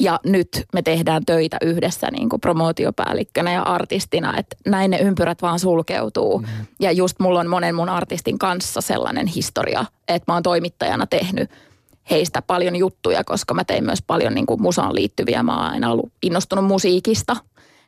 Ja 0.00 0.20
nyt 0.24 0.48
me 0.72 0.82
tehdään 0.82 1.24
töitä 1.24 1.56
yhdessä 1.62 2.08
niin 2.10 2.28
kuin 2.28 2.40
promootiopäällikkönä 2.40 3.52
ja 3.52 3.62
artistina, 3.62 4.38
että 4.38 4.56
näin 4.66 4.90
ne 4.90 4.98
ympyrät 4.98 5.42
vaan 5.42 5.58
sulkeutuu. 5.58 6.38
Mm. 6.38 6.46
Ja 6.80 6.92
just 6.92 7.20
mulla 7.20 7.40
on 7.40 7.48
monen 7.48 7.74
mun 7.74 7.88
artistin 7.88 8.38
kanssa 8.38 8.80
sellainen 8.80 9.26
historia, 9.26 9.84
että 10.08 10.32
mä 10.32 10.34
oon 10.34 10.42
toimittajana 10.42 11.06
tehnyt– 11.06 11.50
heistä 12.10 12.42
paljon 12.42 12.76
juttuja, 12.76 13.24
koska 13.24 13.54
mä 13.54 13.64
tein 13.64 13.84
myös 13.84 14.02
paljon 14.06 14.34
niin 14.34 14.46
kuin 14.46 14.62
musaan 14.62 14.94
liittyviä. 14.94 15.42
Mä 15.42 15.56
oon 15.56 15.72
aina 15.72 15.90
ollut 15.92 16.12
innostunut 16.22 16.64
musiikista, 16.64 17.36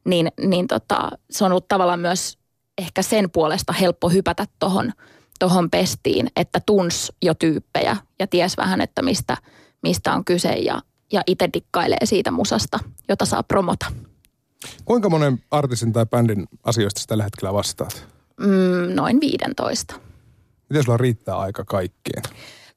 niin, 0.04 0.28
niin 0.40 0.66
tota, 0.66 1.10
se 1.30 1.44
on 1.44 1.52
ollut 1.52 1.68
tavallaan 1.68 2.00
myös 2.00 2.38
ehkä 2.78 3.02
sen 3.02 3.30
puolesta 3.30 3.72
helppo 3.72 4.08
hypätä 4.08 4.46
tohon, 4.58 4.92
tohon 5.38 5.70
pestiin, 5.70 6.28
että 6.36 6.60
tuns 6.66 7.12
jo 7.22 7.34
tyyppejä 7.34 7.96
ja 8.18 8.26
ties 8.26 8.56
vähän, 8.56 8.80
että 8.80 9.02
mistä, 9.02 9.36
mistä 9.82 10.12
on 10.12 10.24
kyse 10.24 10.52
ja, 10.52 10.82
ja 11.12 11.22
itse 11.26 11.48
dikkailee 11.52 11.98
siitä 12.06 12.30
musasta, 12.30 12.78
jota 13.08 13.24
saa 13.24 13.42
promota. 13.42 13.86
Kuinka 14.84 15.08
monen 15.10 15.42
artistin 15.50 15.92
tai 15.92 16.06
bändin 16.06 16.46
asioista 16.64 17.02
tällä 17.06 17.24
hetkellä 17.24 17.52
vastaat? 17.52 18.06
Mm, 18.40 18.94
noin 18.94 19.20
15. 19.20 19.94
Miten 20.70 20.84
sulla 20.84 20.96
riittää 20.96 21.38
aika 21.38 21.64
kaikkeen? 21.64 22.22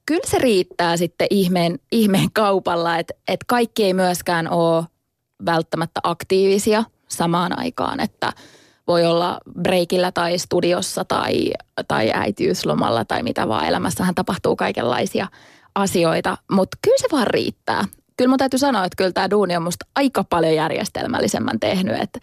Kyllä 0.08 0.26
se 0.26 0.38
riittää 0.38 0.98
sitten 0.98 1.28
ihmeen, 1.30 1.80
ihmeen 1.92 2.30
kaupalla, 2.34 2.98
että 2.98 3.14
et 3.28 3.40
kaikki 3.48 3.84
ei 3.84 3.94
myöskään 3.94 4.50
ole 4.50 4.84
välttämättä 5.46 6.00
aktiivisia 6.04 6.84
samaan 7.08 7.60
aikaan, 7.60 8.00
että 8.00 8.34
voi 8.88 9.06
olla 9.06 9.40
breikillä 9.62 10.12
tai 10.12 10.38
studiossa 10.38 11.06
tai, 11.06 11.52
tai 11.88 12.12
äitiyslomalla 12.14 13.06
tai 13.06 13.24
mitä 13.24 13.48
vaan. 13.48 13.66
Elämässähän 13.66 14.16
tapahtuu 14.16 14.56
kaikenlaisia 14.56 15.28
asioita, 15.76 16.38
mutta 16.52 16.78
kyllä 16.82 16.98
se 16.98 17.08
vaan 17.12 17.28
riittää. 17.28 17.86
Kyllä 18.18 18.30
mun 18.30 18.38
täytyy 18.38 18.60
sanoa, 18.60 18.86
että 18.86 18.96
kyllä 18.96 19.12
tämä 19.12 19.30
duuni 19.30 19.56
on 19.56 19.64
musta 19.64 19.86
aika 19.96 20.24
paljon 20.24 20.56
järjestelmällisemmän 20.56 21.60
tehnyt, 21.60 22.02
että 22.02 22.20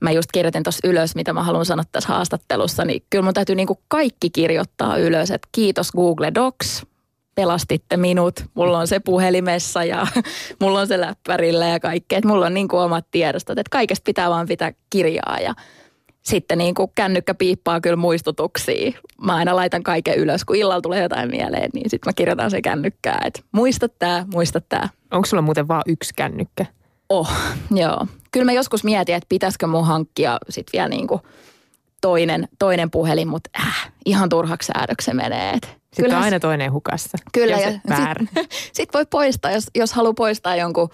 mä 0.00 0.10
just 0.10 0.32
kirjoitin 0.32 0.62
tuossa 0.62 0.88
ylös, 0.88 1.14
mitä 1.14 1.32
mä 1.32 1.42
haluan 1.42 1.66
sanoa 1.66 1.84
tässä 1.92 2.08
haastattelussa, 2.08 2.84
niin 2.84 3.02
kyllä 3.10 3.24
mun 3.24 3.34
täytyy 3.34 3.54
niinku 3.54 3.78
kaikki 3.88 4.30
kirjoittaa 4.30 4.96
ylös, 4.96 5.30
että 5.30 5.48
kiitos 5.52 5.92
Google 5.92 6.34
Docs, 6.34 6.82
pelastitte 7.34 7.96
minut. 7.96 8.44
Mulla 8.54 8.78
on 8.78 8.86
se 8.86 9.00
puhelimessa 9.00 9.84
ja 9.84 10.06
mulla 10.60 10.80
on 10.80 10.86
se 10.86 11.00
läppärillä 11.00 11.66
ja 11.66 11.80
kaikkea. 11.80 12.18
Että 12.18 12.28
mulla 12.28 12.46
on 12.46 12.54
niin 12.54 12.68
kuin 12.68 12.80
omat 12.80 13.06
tiedostot, 13.10 13.58
että 13.58 13.70
kaikesta 13.70 14.04
pitää 14.04 14.30
vaan 14.30 14.46
pitää 14.46 14.72
kirjaa 14.90 15.38
ja 15.42 15.54
sitten 16.22 16.58
niin 16.58 16.74
kuin 16.74 16.92
kännykkä 16.94 17.34
piippaa 17.34 17.80
kyllä 17.80 17.96
muistutuksia. 17.96 18.92
Mä 19.22 19.34
aina 19.34 19.56
laitan 19.56 19.82
kaiken 19.82 20.16
ylös, 20.16 20.44
kun 20.44 20.56
illalla 20.56 20.80
tulee 20.80 21.02
jotain 21.02 21.30
mieleen, 21.30 21.70
niin 21.74 21.90
sitten 21.90 22.08
mä 22.08 22.12
kirjoitan 22.12 22.50
se 22.50 22.62
kännykkää, 22.62 23.22
että 23.24 23.40
muista 23.52 23.88
tää, 23.88 24.26
muista 24.32 24.60
tää. 24.60 24.88
Onko 25.10 25.26
sulla 25.26 25.42
muuten 25.42 25.68
vaan 25.68 25.82
yksi 25.86 26.14
kännykkä? 26.14 26.66
Oh, 27.08 27.30
joo. 27.70 28.06
Kyllä 28.30 28.44
mä 28.44 28.52
joskus 28.52 28.84
mietin, 28.84 29.14
että 29.14 29.26
pitäisikö 29.28 29.66
mun 29.66 29.86
hankkia 29.86 30.38
sitten 30.48 30.72
vielä 30.72 30.88
niin 30.88 31.06
kuin 31.06 31.20
toinen, 32.00 32.48
toinen 32.58 32.90
puhelin, 32.90 33.28
mutta 33.28 33.50
äh, 33.60 33.92
ihan 34.06 34.28
turhaksi 34.28 34.66
säädöksi 34.66 35.14
menee. 35.14 35.52
Että 35.52 35.68
sitten 35.92 36.04
Kyllähän 36.04 36.20
on 36.20 36.24
aina 36.24 36.40
toinen 36.40 36.72
hukassa. 36.72 37.18
Kyllä. 37.32 37.56
Ja 37.56 37.70
sitten 37.70 38.28
sit 38.72 38.94
voi 38.94 39.06
poistaa, 39.06 39.50
jos, 39.50 39.64
jos 39.74 39.92
haluaa 39.92 40.14
poistaa 40.14 40.56
jonkun 40.56 40.88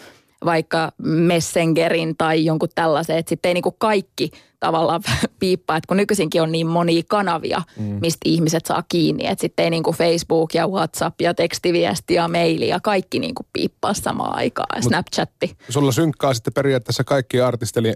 vaikka 0.45 0.93
Messengerin 1.02 2.17
tai 2.17 2.45
jonkun 2.45 2.69
tällaisen, 2.75 3.19
että 3.19 3.28
sitten 3.28 3.50
ei 3.50 3.55
niinku 3.55 3.73
kaikki 3.78 4.31
tavallaan 4.61 5.02
piippaa, 5.40 5.76
että 5.76 5.88
kun 5.88 5.97
nykyisinkin 5.97 6.43
on 6.43 6.52
niin 6.52 6.67
monia 6.67 7.02
kanavia, 7.09 7.62
mm. 7.78 7.99
mistä 8.00 8.19
ihmiset 8.25 8.67
saa 8.67 8.83
kiinni, 8.88 9.26
että 9.26 9.40
sitten 9.40 9.64
ei 9.64 9.71
niinku 9.71 9.93
Facebook 9.93 10.55
ja 10.55 10.69
WhatsApp 10.69 11.21
ja 11.21 11.35
tekstiviesti 11.35 12.14
ja 12.14 12.28
maili 12.28 12.69
ja 12.69 12.81
kaikki 12.81 13.19
niinku 13.19 13.47
piippaa 13.52 13.95
samaan 13.95 14.37
aikaan 14.37 14.76
ja 14.76 14.83
Snapchatti. 14.83 15.57
Sulla 15.69 15.93
synkkaa 15.93 16.35
sitten 16.35 16.52
periaatteessa 16.55 17.05
kaikki 17.05 17.38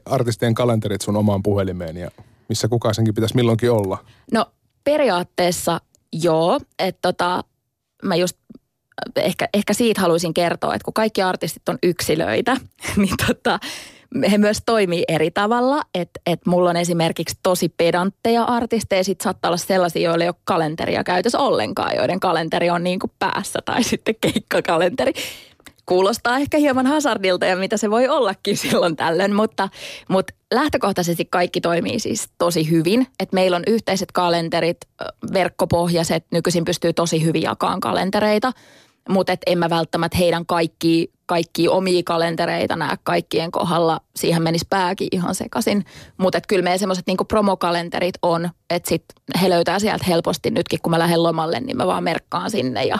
artistien 0.05 0.55
kalenterit 0.55 1.01
sun 1.01 1.17
omaan 1.17 1.43
puhelimeen 1.43 1.97
ja 1.97 2.11
missä 2.49 2.69
kukaisenkin 2.69 3.15
pitäisi 3.15 3.37
milloinkin 3.37 3.71
olla? 3.71 3.99
No 4.33 4.47
periaatteessa 4.85 5.81
Joo, 6.12 6.61
että 6.78 6.99
tota, 7.02 7.45
mä 8.02 8.16
just 8.16 8.37
ehkä, 9.16 9.49
ehkä 9.54 9.75
siitä 9.75 10.00
haluaisin 10.00 10.35
kertoa, 10.35 10.75
että 10.75 10.85
kun 10.85 10.95
kaikki 10.95 11.23
artistit 11.23 11.69
on 11.69 11.78
yksilöitä, 11.83 12.57
niin 12.97 13.14
tota, 13.26 13.59
he 14.31 14.38
myös 14.38 14.62
toimii 14.66 15.04
eri 15.09 15.31
tavalla. 15.31 15.83
Että 15.95 16.21
et 16.26 16.47
mulla 16.47 16.71
on 16.71 16.76
esimerkiksi 16.76 17.38
tosi 17.42 17.69
pedantteja 17.69 18.45
artisteja, 18.45 19.04
sitten 19.04 19.25
saattaa 19.25 19.49
olla 19.49 19.57
sellaisia, 19.57 20.02
joilla 20.02 20.25
ei 20.25 20.28
ole 20.28 20.37
kalenteria 20.45 21.04
käytössä 21.04 21.38
ollenkaan, 21.38 21.97
joiden 21.97 22.21
kalenteri 22.21 22.71
on 22.71 22.85
niin 22.85 22.99
kuin 22.99 23.12
päässä 23.19 23.59
tai 23.64 23.83
sitten 23.92 24.14
keikkakalenteri 24.21 25.12
kuulostaa 25.87 26.39
ehkä 26.39 26.59
hieman 26.59 26.87
hazardilta 26.87 27.47
ja 27.47 27.57
mitä 27.57 27.77
se 27.77 27.91
voi 27.91 28.09
ollakin 28.09 28.57
silloin 28.69 28.97
tällöin, 28.97 29.35
mutta, 29.35 29.69
mutta 30.09 30.35
lähtökohtaisesti 30.55 31.25
kaikki 31.25 31.61
toimii 31.61 31.99
siis 31.99 32.29
tosi 32.39 32.71
hyvin. 32.71 33.07
Että 33.21 33.35
meillä 33.35 33.57
on 33.57 33.62
yhteiset 33.67 34.12
kalenterit, 34.12 34.77
verkkopohjaiset, 35.33 36.27
nykyisin 36.31 36.65
pystyy 36.65 36.93
tosi 36.93 37.25
hyvin 37.25 37.43
jakamaan 37.43 37.81
kalentereita, 37.81 38.53
mutta 39.09 39.33
et 39.33 39.41
en 39.47 39.59
mä 39.59 39.71
välttämättä 39.71 40.19
heidän 40.19 40.47
kaikki, 40.47 41.12
kaikki 41.27 41.69
omia 41.69 42.03
kalentereita 42.05 42.77
näe 42.77 42.97
kaikkien 43.03 43.51
kohdalla. 43.51 44.01
Siihen 44.17 44.43
menisi 44.43 44.67
pääkin 44.71 45.09
ihan 45.12 45.35
sekaisin. 45.35 45.85
Mutta 46.17 46.41
kyllä 46.49 46.62
meidän 46.62 46.79
semmoiset 46.79 47.07
niinku 47.07 47.25
promokalenterit 47.25 48.15
on, 48.23 48.51
että 48.71 48.89
sit 48.89 49.05
he 49.43 49.49
löytää 49.49 49.79
sieltä 49.79 50.05
helposti 50.09 50.51
nytkin, 50.51 50.79
kun 50.83 50.91
mä 50.91 50.99
lähden 50.99 51.23
lomalle, 51.23 51.61
niin 51.61 51.77
mä 51.77 51.87
vaan 51.87 52.05
merkkaan 52.05 52.51
sinne 52.51 52.85
ja 52.85 52.99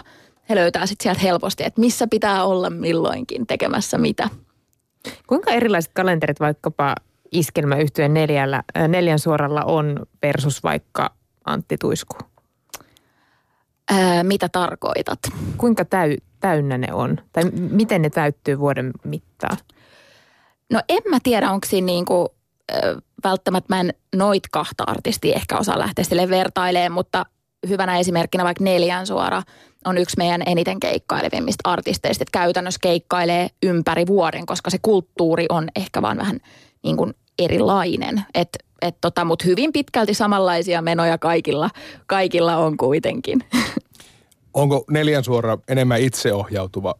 he 0.49 0.55
löytää 0.55 0.87
sitten 0.87 1.03
sieltä 1.03 1.21
helposti, 1.21 1.65
että 1.65 1.81
missä 1.81 2.07
pitää 2.07 2.45
olla 2.45 2.71
milloinkin 2.71 3.47
tekemässä 3.47 3.99
mitä. 3.99 4.29
Kuinka 5.27 5.51
erilaiset 5.51 5.93
kalenterit 5.95 6.41
vaikkapa 6.41 6.95
iskelmäyhtyeen 7.33 8.15
neljällä, 8.15 8.63
äh, 8.77 8.89
neljän 8.89 9.19
suoralla 9.19 9.63
on 9.65 10.07
versus 10.23 10.63
vaikka 10.63 11.15
Antti 11.45 11.77
Tuisku? 11.81 12.17
Ää, 13.91 14.19
äh, 14.19 14.25
mitä 14.25 14.49
tarkoitat? 14.49 15.19
Kuinka 15.57 15.85
täy, 15.85 16.17
täynnä 16.41 16.79
ne 16.79 16.93
on? 16.93 17.19
Tai 17.33 17.45
miten 17.51 18.03
ne 18.03 18.11
täyttyy 18.11 18.59
vuoden 18.59 18.91
mittaan? 19.05 19.57
No 20.73 20.81
en 20.89 21.03
mä 21.09 21.19
tiedä, 21.23 21.51
onko 21.51 21.67
siinä 21.67 21.87
niinku, 21.87 22.35
välttämättä 23.25 23.75
mä 23.75 23.81
en 23.81 23.95
noit 24.17 24.43
kahta 24.51 24.85
artistia 24.87 25.37
ehkä 25.37 25.59
osaa 25.59 25.79
lähteä 25.79 26.05
sille 26.05 26.29
vertailemaan, 26.29 26.93
mutta 26.93 27.27
hyvänä 27.69 27.99
esimerkkinä 27.99 28.45
vaikka 28.45 28.65
neljän 28.65 29.07
suora 29.07 29.43
on 29.85 29.99
yksi 29.99 30.17
meidän 30.19 30.43
eniten 30.47 30.81
keikkailevimmista 30.81 31.71
artisteista, 31.71 32.23
että 32.23 32.39
käytännössä 32.39 32.79
keikkailee 32.83 33.49
ympäri 33.63 34.07
vuoden, 34.07 34.47
koska 34.47 34.71
se 34.71 34.79
kulttuuri 34.83 35.47
on 35.49 35.69
ehkä 35.77 36.03
vaan 36.03 36.17
vähän 36.17 36.41
niin 36.83 36.97
kuin 36.97 37.15
erilainen. 37.39 38.23
Et, 38.35 38.49
et 38.83 38.97
tota, 39.01 39.25
Mutta 39.25 39.45
hyvin 39.45 39.73
pitkälti 39.73 40.15
samanlaisia 40.15 40.83
menoja 40.83 41.19
kaikilla, 41.19 41.71
kaikilla 42.07 42.57
on 42.57 42.77
kuitenkin. 42.77 43.45
Onko 44.55 44.85
neljän 44.91 45.25
suora 45.25 45.59
enemmän 45.69 46.01
itseohjautuva? 46.01 46.95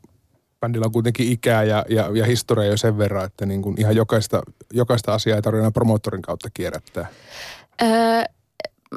Bändillä 0.61 0.87
on 0.87 0.93
kuitenkin 0.93 1.33
ikää 1.33 1.65
ja, 1.65 1.85
ja, 1.89 2.11
ja 2.15 2.25
historia 2.25 2.71
jo 2.71 2.77
sen 2.77 2.99
verran, 2.99 3.25
että 3.25 3.47
niin 3.47 3.63
kuin 3.63 3.81
ihan 3.81 3.97
jokaista, 3.97 4.43
jokaista 4.73 5.15
asiaa 5.15 5.37
ei 5.37 5.43
tarvitse 5.43 5.71
promoottorin 5.71 6.23
kautta 6.23 6.49
kierrättää. 6.55 7.07
Öö, 7.83 7.89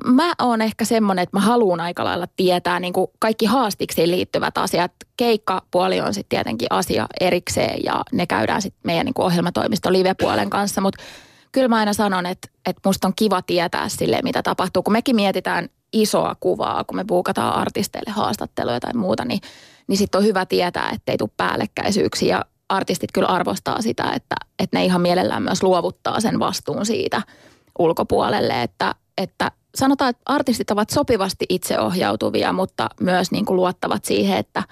mä 0.05 0.33
oon 0.41 0.61
ehkä 0.61 0.85
semmoinen, 0.85 1.23
että 1.23 1.37
mä 1.37 1.41
haluan 1.41 1.79
aika 1.79 2.03
lailla 2.03 2.27
tietää 2.35 2.79
niin 2.79 2.93
kuin 2.93 3.07
kaikki 3.19 3.45
haastiksiin 3.45 4.11
liittyvät 4.11 4.57
asiat. 4.57 4.91
Keikkapuoli 5.17 6.01
on 6.01 6.13
sitten 6.13 6.29
tietenkin 6.29 6.67
asia 6.69 7.07
erikseen 7.19 7.83
ja 7.83 8.03
ne 8.11 8.27
käydään 8.27 8.61
sitten 8.61 8.81
meidän 8.83 9.05
niin 9.05 9.13
kuin 9.13 9.25
ohjelmatoimisto 9.25 9.93
live-puolen 9.93 10.49
kanssa, 10.49 10.81
mutta 10.81 11.03
kyllä 11.51 11.67
mä 11.67 11.77
aina 11.77 11.93
sanon, 11.93 12.25
että, 12.25 12.47
että 12.65 12.81
musta 12.85 13.07
on 13.07 13.13
kiva 13.15 13.41
tietää 13.41 13.89
sille, 13.89 14.19
mitä 14.23 14.43
tapahtuu. 14.43 14.83
Kun 14.83 14.93
mekin 14.93 15.15
mietitään 15.15 15.69
isoa 15.93 16.35
kuvaa, 16.39 16.83
kun 16.83 16.95
me 16.95 17.03
buukataan 17.03 17.55
artisteille 17.55 18.11
haastatteluja 18.11 18.79
tai 18.79 18.93
muuta, 18.93 19.25
niin, 19.25 19.39
niin 19.87 19.97
sitten 19.97 20.19
on 20.19 20.25
hyvä 20.25 20.45
tietää, 20.45 20.89
että 20.93 21.11
ei 21.11 21.17
tule 21.17 21.29
päällekkäisyyksiä. 21.37 22.35
Ja 22.35 22.45
artistit 22.69 23.11
kyllä 23.11 23.27
arvostaa 23.27 23.81
sitä, 23.81 24.03
että, 24.03 24.35
että 24.59 24.77
ne 24.77 24.85
ihan 24.85 25.01
mielellään 25.01 25.43
myös 25.43 25.63
luovuttaa 25.63 26.19
sen 26.19 26.39
vastuun 26.39 26.85
siitä 26.85 27.21
ulkopuolelle, 27.79 28.63
että, 28.63 28.95
että 29.17 29.51
sanotaan, 29.75 30.09
että 30.09 30.21
artistit 30.25 30.71
ovat 30.71 30.89
sopivasti 30.89 31.45
itseohjautuvia, 31.49 32.53
mutta 32.53 32.89
myös 33.01 33.31
niin 33.31 33.45
kuin 33.45 33.57
luottavat 33.57 34.05
siihen, 34.05 34.37
että, 34.37 34.63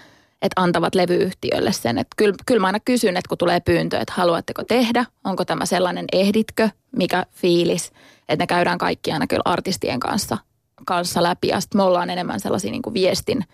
että 0.42 0.62
antavat 0.62 0.96
levyyhtiölle 0.96 1.72
sen. 1.72 1.98
Että 1.98 2.14
kyllä, 2.18 2.36
kyllä 2.46 2.62
mä 2.62 2.68
aina 2.68 2.80
kysyn, 2.80 3.18
että 3.18 3.30
kun 3.30 3.38
tulee 3.38 3.60
pyyntö, 3.60 4.00
että 4.00 4.14
haluatteko 4.18 4.64
tehdä, 4.64 5.06
onko 5.24 5.46
tämä 5.46 5.66
sellainen 5.66 6.06
ehditkö, 6.14 6.70
mikä 6.96 7.26
fiilis, 7.32 7.92
että 8.30 8.44
ne 8.44 8.48
käydään 8.48 8.78
kaikki 8.78 9.12
aina 9.12 9.28
kyllä 9.28 9.42
artistien 9.46 10.00
kanssa, 10.00 10.38
kanssa 10.86 11.24
läpi. 11.24 11.48
Ja 11.48 11.62
sitten 11.62 11.80
me 11.80 11.84
ollaan 11.84 12.10
enemmän 12.10 12.40
sellaisia 12.40 12.72
niin 12.72 12.82
kuin 12.82 12.94
viestin 12.94 13.46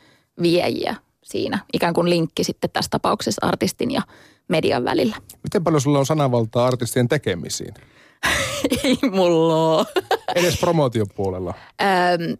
viejiä 0.42 0.96
siinä, 1.24 1.60
ikään 1.74 1.94
kuin 1.94 2.10
linkki 2.10 2.44
sitten 2.44 2.70
tässä 2.70 2.90
tapauksessa 2.90 3.48
artistin 3.48 3.92
ja 3.92 4.02
median 4.48 4.86
välillä. 4.86 5.16
Miten 5.44 5.64
paljon 5.64 5.82
sulla 5.82 6.00
on 6.00 6.06
sananvaltaa 6.06 6.68
artistien 6.68 7.08
tekemisiin? 7.08 7.74
Ei 8.84 8.98
mulla 9.12 9.56
ole. 9.56 9.86
Edes 10.36 10.60
promootiopuolella. 10.60 11.54
Öö, 11.82 11.88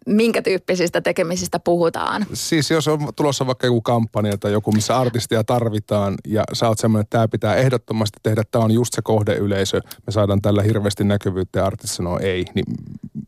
minkä 0.06 0.42
tyyppisistä 0.42 1.02
tekemisistä 1.02 1.60
puhutaan? 1.60 2.26
Siis 2.34 2.72
jos 2.72 2.88
on 2.88 3.00
tulossa 3.16 3.48
vaikka 3.48 3.68
joku 3.68 3.82
kampanja 3.82 4.38
tai 4.38 4.52
joku, 4.52 4.72
missä 4.72 4.98
artistia 4.98 5.44
tarvitaan 5.44 6.16
ja 6.28 6.44
sä 6.54 6.68
oot 6.68 6.80
semmoinen, 6.80 7.02
että 7.02 7.18
tämä 7.18 7.28
pitää 7.28 7.56
ehdottomasti 7.56 8.20
tehdä, 8.24 8.44
tämä 8.52 8.66
on 8.66 8.72
just 8.72 8.94
se 8.94 9.02
kohdeyleisö, 9.02 9.82
me 10.08 10.12
saadaan 10.12 10.42
tällä 10.42 10.64
hirveästi 10.64 11.04
näkyvyyttä 11.04 11.60
ja 11.60 11.66
artisti 11.66 11.96
sanoo 11.96 12.20
ei, 12.20 12.46
niin 12.56 12.66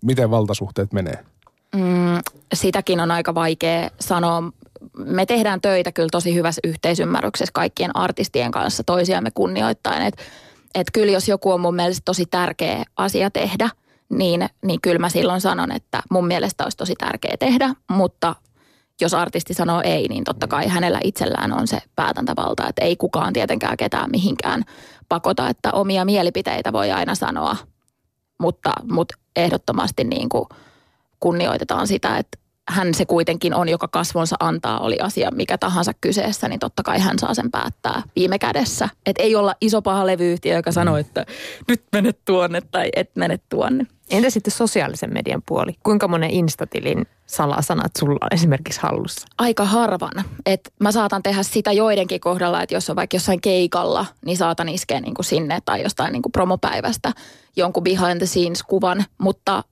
miten 0.02 0.32
valtasuhteet 0.32 0.94
menee? 0.94 1.24
Mm, 1.76 2.20
sitäkin 2.54 3.00
on 3.00 3.12
aika 3.12 3.36
vaikea 3.36 3.90
sanoa. 4.00 4.44
Me 4.98 5.26
tehdään 5.26 5.62
töitä 5.62 5.92
kyllä 5.92 6.10
tosi 6.12 6.36
hyvässä 6.36 6.60
yhteisymmärryksessä 6.64 7.52
kaikkien 7.54 7.96
artistien 7.96 8.52
kanssa 8.52 8.84
toisiamme 8.84 9.32
kunnioittain, 9.34 10.04
että 10.04 10.24
että 10.76 10.92
kyllä 10.94 11.12
jos 11.12 11.28
joku 11.28 11.52
on 11.52 11.62
mun 11.62 11.76
mielestä 11.76 12.02
tosi 12.06 12.26
tärkeä 12.26 12.84
asia 12.98 13.32
tehdä, 13.32 13.70
niin, 14.10 14.50
niin 14.66 14.82
kyllä 14.82 15.00
mä 15.00 15.10
silloin 15.10 15.42
sanon, 15.42 15.72
että 15.72 16.02
mun 16.10 16.28
mielestä 16.28 16.64
olisi 16.64 16.78
tosi 16.78 16.94
tärkeä 16.96 17.36
tehdä, 17.40 17.76
mutta 17.92 18.36
jos 19.02 19.14
artisti 19.14 19.54
sanoo 19.54 19.82
ei, 19.86 20.08
niin 20.08 20.24
totta 20.24 20.48
kai 20.48 20.68
hänellä 20.68 21.00
itsellään 21.04 21.54
on 21.54 21.68
se 21.68 21.78
päätäntävalta, 21.96 22.68
että 22.70 22.86
ei 22.86 22.96
kukaan 22.96 23.34
tietenkään 23.34 23.78
ketään 23.78 24.12
mihinkään 24.12 24.64
pakota, 25.10 25.50
että 25.50 25.72
omia 25.72 26.06
mielipiteitä 26.06 26.74
voi 26.74 26.92
aina 26.92 27.16
sanoa, 27.16 27.56
mutta, 28.40 28.74
mutta 28.92 29.18
ehdottomasti 29.36 30.04
niin 30.04 30.30
kuin 30.30 30.46
kunnioitetaan 31.20 31.88
sitä, 31.88 32.18
että 32.18 32.38
hän 32.72 32.94
se 32.94 33.06
kuitenkin 33.06 33.54
on, 33.54 33.70
joka 33.70 33.88
kasvonsa 33.88 34.36
antaa, 34.40 34.80
oli 34.80 35.00
asia 35.00 35.32
mikä 35.32 35.58
tahansa 35.58 35.92
kyseessä, 36.02 36.48
niin 36.48 36.60
totta 36.60 36.84
kai 36.84 37.00
hän 37.00 37.20
saa 37.20 37.34
sen 37.34 37.52
päättää 37.52 38.04
viime 38.16 38.40
kädessä. 38.40 38.90
Että 39.06 39.24
ei 39.24 39.36
olla 39.36 39.56
iso 39.62 39.82
paha 39.82 40.06
levyyhtiö, 40.06 40.56
joka 40.56 40.72
sanoo, 40.72 40.98
että 40.98 41.26
nyt 41.68 41.84
menet 41.92 42.20
tuonne 42.26 42.62
tai 42.62 42.90
et 42.96 43.16
mene 43.16 43.40
tuonne. 43.50 43.86
Entä 44.10 44.30
sitten 44.30 44.52
sosiaalisen 44.52 45.14
median 45.14 45.42
puoli? 45.46 45.72
Kuinka 45.84 46.08
monen 46.08 46.30
instatilin 46.30 47.06
salasanat 47.26 47.92
sulla 48.00 48.18
on 48.22 48.28
esimerkiksi 48.32 48.80
hallussa? 48.82 49.28
Aika 49.38 49.66
harvan. 49.66 50.24
Et 50.46 50.74
mä 50.80 50.92
saatan 50.92 51.24
tehdä 51.24 51.44
sitä 51.44 51.72
joidenkin 51.72 52.22
kohdalla, 52.22 52.64
että 52.64 52.76
jos 52.76 52.90
on 52.90 52.96
vaikka 52.96 53.16
jossain 53.16 53.42
keikalla, 53.42 54.06
niin 54.26 54.38
saatan 54.38 54.70
iskeä 54.70 55.02
niin 55.02 55.14
kuin 55.14 55.26
sinne 55.26 55.60
tai 55.66 55.84
jostain 55.84 56.14
niin 56.14 56.22
kuin 56.22 56.32
promopäivästä 56.32 57.12
jonkun 57.56 57.84
behind 57.84 58.18
the 58.18 58.26
scenes 58.26 58.64
kuvan. 58.64 59.06
Mutta 59.18 59.64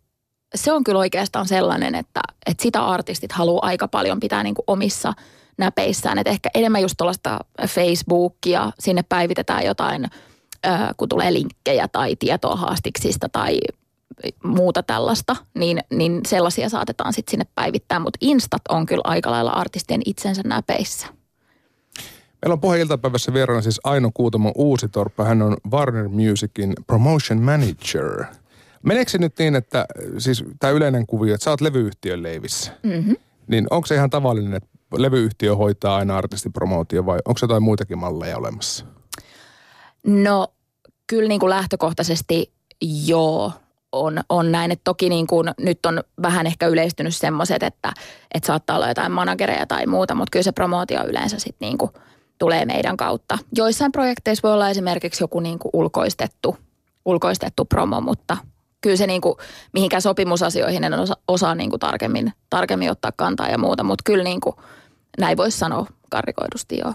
se 0.55 0.71
on 0.71 0.83
kyllä 0.83 0.99
oikeastaan 0.99 1.47
sellainen, 1.47 1.95
että, 1.95 2.21
että 2.45 2.63
sitä 2.63 2.85
artistit 2.85 3.31
haluaa 3.31 3.65
aika 3.65 3.87
paljon 3.87 4.19
pitää 4.19 4.43
niin 4.43 4.55
kuin 4.55 4.63
omissa 4.67 5.13
näpeissään. 5.57 6.17
Että 6.17 6.31
ehkä 6.31 6.49
enemmän 6.55 6.81
just 6.81 6.95
tuollaista 6.97 7.39
Facebookia, 7.67 8.71
sinne 8.79 9.03
päivitetään 9.09 9.65
jotain, 9.65 10.07
kun 10.97 11.09
tulee 11.09 11.33
linkkejä 11.33 11.87
tai 11.87 12.15
tietoa 12.15 12.55
haastiksista 12.55 13.29
tai 13.29 13.59
muuta 14.43 14.83
tällaista, 14.83 15.35
niin, 15.53 15.79
niin 15.89 16.21
sellaisia 16.27 16.69
saatetaan 16.69 17.13
sitten 17.13 17.31
sinne 17.31 17.45
päivittää. 17.55 17.99
Mutta 17.99 18.17
Instat 18.21 18.61
on 18.69 18.85
kyllä 18.85 19.01
aika 19.03 19.31
lailla 19.31 19.51
artistien 19.51 20.01
itsensä 20.05 20.41
näpeissä. 20.45 21.07
Meillä 22.41 22.53
on 22.53 22.61
pohja-iltapäivässä 22.61 23.33
vieraana 23.33 23.61
siis 23.61 23.79
Aino 23.83 24.11
Kuutamo 24.13 24.51
Uusitorppa. 24.55 25.23
Hän 25.23 25.41
on 25.41 25.57
Warner 25.71 26.07
Musicin 26.07 26.73
promotion 26.87 27.41
manager. 27.41 28.25
Meneekö 28.83 29.12
se 29.12 29.17
nyt 29.17 29.33
niin, 29.39 29.55
että 29.55 29.86
siis 30.17 30.43
tämä 30.59 30.71
yleinen 30.71 31.07
kuvio, 31.07 31.33
että 31.33 31.43
sä 31.43 31.50
oot 31.50 31.62
levyyhtiön 31.62 32.24
leivissä, 32.24 32.71
mm-hmm. 32.83 33.15
niin 33.48 33.67
onko 33.69 33.86
se 33.86 33.95
ihan 33.95 34.09
tavallinen, 34.09 34.53
että 34.53 34.69
levyyhtiö 34.98 35.55
hoitaa 35.55 35.95
aina 35.95 36.17
artistipromootio 36.17 37.05
vai 37.05 37.19
onko 37.25 37.39
jotain 37.41 37.63
muitakin 37.63 37.98
malleja 37.98 38.38
olemassa? 38.38 38.86
No 40.03 40.48
kyllä 41.07 41.27
niin 41.27 41.39
kuin 41.39 41.50
lähtökohtaisesti 41.50 42.51
joo 43.05 43.51
on, 43.91 44.19
on 44.29 44.51
näin. 44.51 44.71
Että 44.71 44.83
toki 44.83 45.09
niin 45.09 45.27
kuin 45.27 45.51
nyt 45.59 45.86
on 45.86 46.03
vähän 46.21 46.48
ehkä 46.48 46.67
yleistynyt 46.67 47.15
semmoiset, 47.15 47.63
että, 47.63 47.93
että 48.33 48.48
saattaa 48.48 48.75
olla 48.75 48.88
jotain 48.88 49.12
managereja 49.12 49.65
tai 49.67 49.86
muuta, 49.86 50.15
mutta 50.15 50.31
kyllä 50.31 50.43
se 50.43 50.51
promootio 50.51 51.07
yleensä 51.07 51.39
sitten 51.39 51.65
niin 51.67 51.77
kuin 51.77 51.91
tulee 52.38 52.65
meidän 52.65 52.98
kautta. 52.98 53.38
Joissain 53.55 53.91
projekteissa 53.91 54.48
voi 54.48 54.53
olla 54.53 54.69
esimerkiksi 54.69 55.24
joku 55.24 55.39
niin 55.39 55.59
kuin 55.59 55.69
ulkoistettu, 55.74 56.57
ulkoistettu 57.05 57.65
promo, 57.65 58.01
mutta 58.01 58.38
kyllä 58.81 58.95
se 58.95 59.07
niin 59.07 59.21
kuin, 59.21 59.36
mihinkään 59.74 60.01
sopimusasioihin 60.01 60.83
en 60.83 60.93
osa, 60.93 61.17
osaa 61.27 61.55
niin 61.55 61.69
kuin 61.69 61.79
tarkemmin, 61.79 62.33
tarkemmin 62.50 62.91
ottaa 62.91 63.12
kantaa 63.15 63.50
ja 63.50 63.57
muuta, 63.57 63.83
mutta 63.83 64.03
kyllä 64.05 64.24
niin 64.24 64.41
kuin, 64.41 64.55
näin 65.19 65.38
voisi 65.38 65.57
sanoa 65.57 65.86
karrikoidusti 66.09 66.77
joo. 66.77 66.93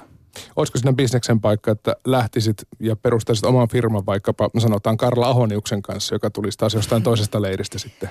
Olisiko 0.57 0.79
sinne 0.79 0.93
bisneksen 0.93 1.41
paikka, 1.41 1.71
että 1.71 1.97
lähtisit 2.07 2.57
ja 2.81 2.97
perustaisit 2.97 3.45
oman 3.45 3.69
firman 3.69 4.07
vaikkapa, 4.07 4.51
sanotaan 4.59 4.97
Karla 4.97 5.29
Ahoniuksen 5.29 5.83
kanssa, 5.83 6.15
joka 6.15 6.31
tulisi 6.31 6.59
taas 6.59 6.75
jostain 6.75 7.03
toisesta 7.03 7.43
leiristä 7.43 7.79
sitten? 7.79 8.11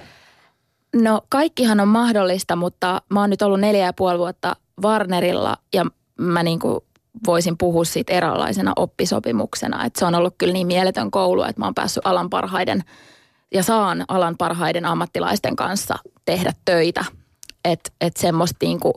No 0.95 1.21
kaikkihan 1.29 1.79
on 1.79 1.87
mahdollista, 1.87 2.55
mutta 2.55 3.01
mä 3.09 3.19
oon 3.19 3.29
nyt 3.29 3.41
ollut 3.41 3.59
neljä 3.59 3.85
ja 3.85 3.93
puoli 3.93 4.19
vuotta 4.19 4.55
Warnerilla 4.83 5.57
ja 5.73 5.85
mä 6.17 6.43
niin 6.43 6.59
kuin 6.59 6.79
voisin 7.25 7.57
puhua 7.57 7.85
siitä 7.85 8.13
eräänlaisena 8.13 8.73
oppisopimuksena. 8.75 9.85
Että 9.85 9.99
se 9.99 10.05
on 10.05 10.15
ollut 10.15 10.35
kyllä 10.37 10.53
niin 10.53 10.67
mieletön 10.67 11.11
koulu, 11.11 11.43
että 11.43 11.61
mä 11.61 11.65
oon 11.65 11.75
päässyt 11.75 12.05
alan 12.05 12.29
parhaiden 12.29 12.83
ja 13.53 13.63
saan 13.63 14.05
alan 14.07 14.37
parhaiden 14.37 14.85
ammattilaisten 14.85 15.55
kanssa 15.55 15.95
tehdä 16.25 16.53
töitä. 16.65 17.05
Että 17.65 17.91
et 18.01 18.17
semmoista 18.17 18.57
niin 18.61 18.79
kuin 18.79 18.93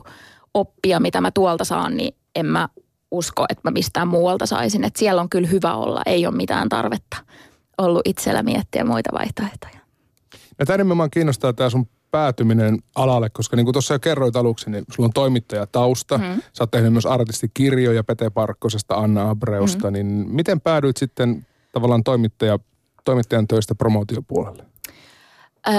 oppia, 0.53 0.99
mitä 0.99 1.21
mä 1.21 1.31
tuolta 1.31 1.63
saan, 1.63 1.97
niin 1.97 2.15
en 2.35 2.45
mä 2.45 2.69
usko, 3.11 3.45
että 3.49 3.61
mä 3.63 3.71
mistään 3.71 4.07
muualta 4.07 4.45
saisin. 4.45 4.83
Että 4.83 4.99
siellä 4.99 5.21
on 5.21 5.29
kyllä 5.29 5.47
hyvä 5.47 5.73
olla, 5.73 6.01
ei 6.05 6.27
ole 6.27 6.35
mitään 6.35 6.69
tarvetta 6.69 7.17
ollut 7.77 8.01
itsellä 8.05 8.43
miettiä 8.43 8.83
muita 8.83 9.09
vaihtoehtoja. 9.13 9.79
Ja 10.59 10.65
tämä 10.65 10.77
nimenomaan 10.77 11.11
kiinnostaa 11.11 11.53
tämä 11.53 11.69
sun 11.69 11.87
päätyminen 12.11 12.77
alalle, 12.95 13.29
koska 13.29 13.55
niin 13.55 13.65
kuin 13.65 13.73
tuossa 13.73 13.93
jo 13.93 13.99
kerroit 13.99 14.35
aluksi, 14.35 14.69
niin 14.69 14.85
sulla 14.91 15.07
on 15.07 15.13
toimittajatausta. 15.13 16.17
Mm. 16.17 16.41
Sä 16.53 16.63
oot 16.63 16.71
tehnyt 16.71 16.93
myös 16.93 17.05
artistikirjoja 17.05 18.03
Pete 18.03 18.29
Parkkosesta, 18.29 18.95
Anna 18.95 19.29
Abreusta. 19.29 19.87
Mm. 19.87 19.93
Niin 19.93 20.05
miten 20.29 20.61
päädyit 20.61 20.97
sitten 20.97 21.47
tavallaan 21.71 22.03
toimittaja, 22.03 22.59
toimittajan 23.07 23.47
töistä 23.47 23.75
promootiopuolelle? 23.75 24.63
Öö, 25.67 25.73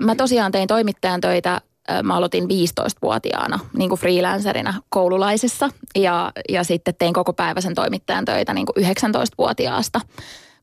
mä 0.00 0.14
tosiaan 0.14 0.52
tein 0.52 0.68
toimittajan 0.68 1.20
töitä 1.20 1.60
mä 2.02 2.16
aloitin 2.16 2.44
15-vuotiaana 2.44 3.58
niin 3.76 3.88
kuin 3.88 3.98
freelancerina 3.98 4.74
koululaisessa 4.88 5.70
ja, 5.96 6.32
ja 6.48 6.64
sitten 6.64 6.94
tein 6.98 7.12
koko 7.12 7.32
päiväisen 7.32 7.74
toimittajan 7.74 8.24
töitä 8.24 8.54
niin 8.54 8.66
kuin 8.66 8.86
19-vuotiaasta 8.86 10.00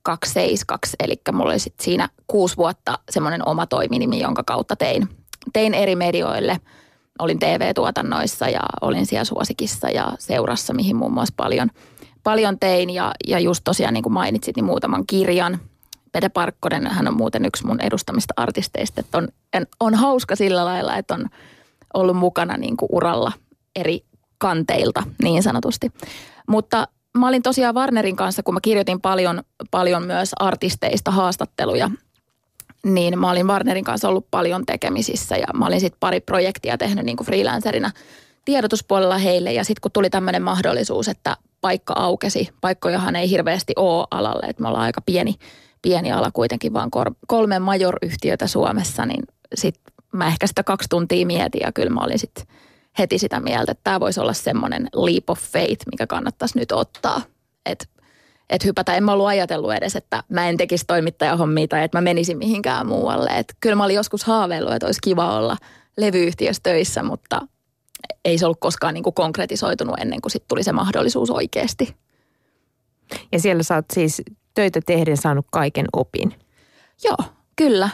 272, 0.04 0.96
eli 1.00 1.22
mulla 1.32 1.52
oli 1.52 1.60
sitten 1.60 1.86
siinä 1.86 2.10
kuusi 2.28 2.58
vuotta 2.58 3.00
semmoinen 3.10 3.48
oma 3.48 3.66
toiminimi, 3.66 4.20
jonka 4.20 4.44
kautta 4.44 4.76
tein, 4.76 5.10
tein 5.54 5.74
eri 5.74 5.96
medioille. 5.96 6.60
Olin 7.20 7.40
TV-tuotannoissa 7.40 8.50
ja 8.50 8.62
olin 8.82 9.06
siellä 9.06 9.26
Suosikissa 9.26 9.90
ja 9.90 10.14
Seurassa, 10.20 10.74
mihin 10.74 10.96
muun 10.96 11.14
muassa 11.14 11.34
paljon, 11.38 11.70
paljon 12.24 12.60
tein 12.60 12.90
ja, 12.90 13.12
ja 13.28 13.40
just 13.40 13.62
tosiaan 13.64 13.94
niin 13.94 14.04
kuin 14.04 14.14
mainitsit, 14.14 14.56
niin 14.56 14.66
muutaman 14.66 15.04
kirjan– 15.08 15.60
Pete 16.18 16.30
Parkkonen, 16.30 16.88
hän 16.88 17.08
on 17.08 17.18
muuten 17.18 17.46
yksi 17.46 17.66
mun 17.66 17.82
edustamista 17.82 18.34
artisteista, 18.38 19.00
että 19.00 19.18
on, 19.18 19.28
on 19.80 19.96
hauska 19.96 20.36
sillä 20.36 20.66
lailla, 20.66 20.98
että 20.98 21.14
on 21.14 21.26
ollut 21.94 22.18
mukana 22.18 22.58
niin 22.58 22.78
kuin 22.78 22.90
uralla 22.92 23.32
eri 23.76 24.04
kanteilta 24.38 25.04
niin 25.24 25.44
sanotusti. 25.44 25.92
Mutta 26.48 26.88
mä 27.18 27.28
olin 27.28 27.44
tosiaan 27.44 27.76
Warnerin 27.76 28.16
kanssa, 28.16 28.44
kun 28.44 28.54
mä 28.54 28.60
kirjoitin 28.62 29.02
paljon, 29.02 29.44
paljon 29.72 30.04
myös 30.04 30.32
artisteista 30.40 31.12
haastatteluja, 31.12 31.92
niin 32.84 33.20
mä 33.20 33.32
olin 33.32 33.48
Warnerin 33.48 33.84
kanssa 33.84 34.10
ollut 34.10 34.28
paljon 34.32 34.66
tekemisissä 34.66 35.38
ja 35.38 35.48
mä 35.54 35.66
olin 35.66 35.80
sitten 35.80 36.00
pari 36.00 36.20
projektia 36.20 36.78
tehnyt 36.78 37.06
niin 37.06 37.18
kuin 37.18 37.28
freelancerina 37.28 37.92
tiedotuspuolella 38.46 39.18
heille 39.18 39.54
ja 39.54 39.64
sitten 39.64 39.82
kun 39.82 39.92
tuli 39.92 40.10
tämmöinen 40.10 40.44
mahdollisuus, 40.44 41.08
että 41.08 41.38
paikka 41.62 41.94
aukesi, 41.98 42.50
paikkojahan 42.62 43.16
ei 43.16 43.30
hirveästi 43.30 43.74
ole 43.76 44.08
alalle, 44.12 44.46
että 44.48 44.62
me 44.62 44.68
ollaan 44.68 44.84
aika 44.84 45.02
pieni– 45.02 45.36
pieni 45.88 46.12
ala 46.12 46.32
kuitenkin, 46.32 46.74
vaan 46.74 46.90
kolme 47.28 47.60
major-yhtiötä 47.60 48.48
Suomessa, 48.48 49.06
niin 49.06 49.24
sitten 49.56 49.94
mä 50.14 50.28
ehkä 50.28 50.48
sitä 50.48 50.64
kaksi 50.64 50.90
tuntia 50.90 51.26
mietin 51.26 51.62
ja 51.64 51.72
kyllä 51.72 51.90
mä 51.90 52.02
olin 52.02 52.20
sitten 52.20 52.46
heti 53.00 53.18
sitä 53.18 53.40
mieltä, 53.40 53.72
että 53.72 53.84
tämä 53.84 54.00
voisi 54.00 54.20
olla 54.20 54.34
semmoinen 54.34 54.88
leap 54.94 55.30
of 55.30 55.40
faith, 55.40 55.86
mikä 55.92 56.08
kannattaisi 56.08 56.60
nyt 56.60 56.72
ottaa. 56.72 57.22
Että 57.66 57.86
et 58.50 58.66
hypätä. 58.66 58.96
En 58.96 59.04
mä 59.04 59.14
ollut 59.14 59.28
ajatellut 59.28 59.74
edes, 59.74 59.96
että 59.96 60.24
mä 60.30 60.50
en 60.50 60.58
tekisi 60.58 60.86
toimittajahommia 60.88 61.68
tai 61.68 61.84
että 61.84 61.98
mä 61.98 62.02
menisin 62.02 62.38
mihinkään 62.38 62.88
muualle. 62.88 63.30
Et 63.30 63.56
kyllä 63.60 63.76
mä 63.76 63.84
olin 63.84 63.96
joskus 63.96 64.24
haaveillut, 64.24 64.74
että 64.74 64.86
olisi 64.86 65.00
kiva 65.04 65.38
olla 65.38 65.58
levyyhtiössä 65.98 66.64
töissä, 66.64 67.04
mutta 67.04 67.42
ei 68.26 68.38
se 68.38 68.46
ollut 68.46 68.60
koskaan 68.60 68.94
niin 68.94 69.04
kuin 69.04 69.14
konkretisoitunut 69.14 70.00
ennen 70.00 70.22
kuin 70.22 70.32
sitten 70.32 70.48
tuli 70.48 70.64
se 70.64 70.72
mahdollisuus 70.72 71.30
oikeasti. 71.30 71.96
Ja 73.32 73.40
siellä 73.40 73.64
sä 73.64 73.76
oot 73.76 73.86
siis 73.94 74.22
töitä 74.58 74.80
tehden 74.86 75.18
saanut 75.18 75.46
kaiken 75.52 75.86
opin. 75.94 76.36
Joo, 77.04 77.18
kyllä, 77.56 77.90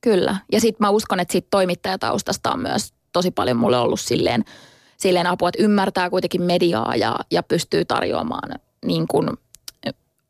kyllä. 0.00 0.36
Ja 0.52 0.60
sitten 0.60 0.86
mä 0.86 0.90
uskon, 0.90 1.20
että 1.20 1.32
siitä 1.32 1.48
toimittajataustasta 1.50 2.52
on 2.52 2.60
myös 2.60 2.94
tosi 3.12 3.30
paljon 3.30 3.56
mulle 3.56 3.78
ollut 3.78 4.00
silleen, 4.00 4.44
silleen 4.96 5.26
apua, 5.26 5.48
että 5.48 5.62
ymmärtää 5.62 6.10
kuitenkin 6.10 6.42
mediaa 6.42 6.96
ja, 6.96 7.18
ja 7.30 7.42
pystyy 7.42 7.84
tarjoamaan 7.84 8.58
niin 8.84 9.08
kuin 9.08 9.28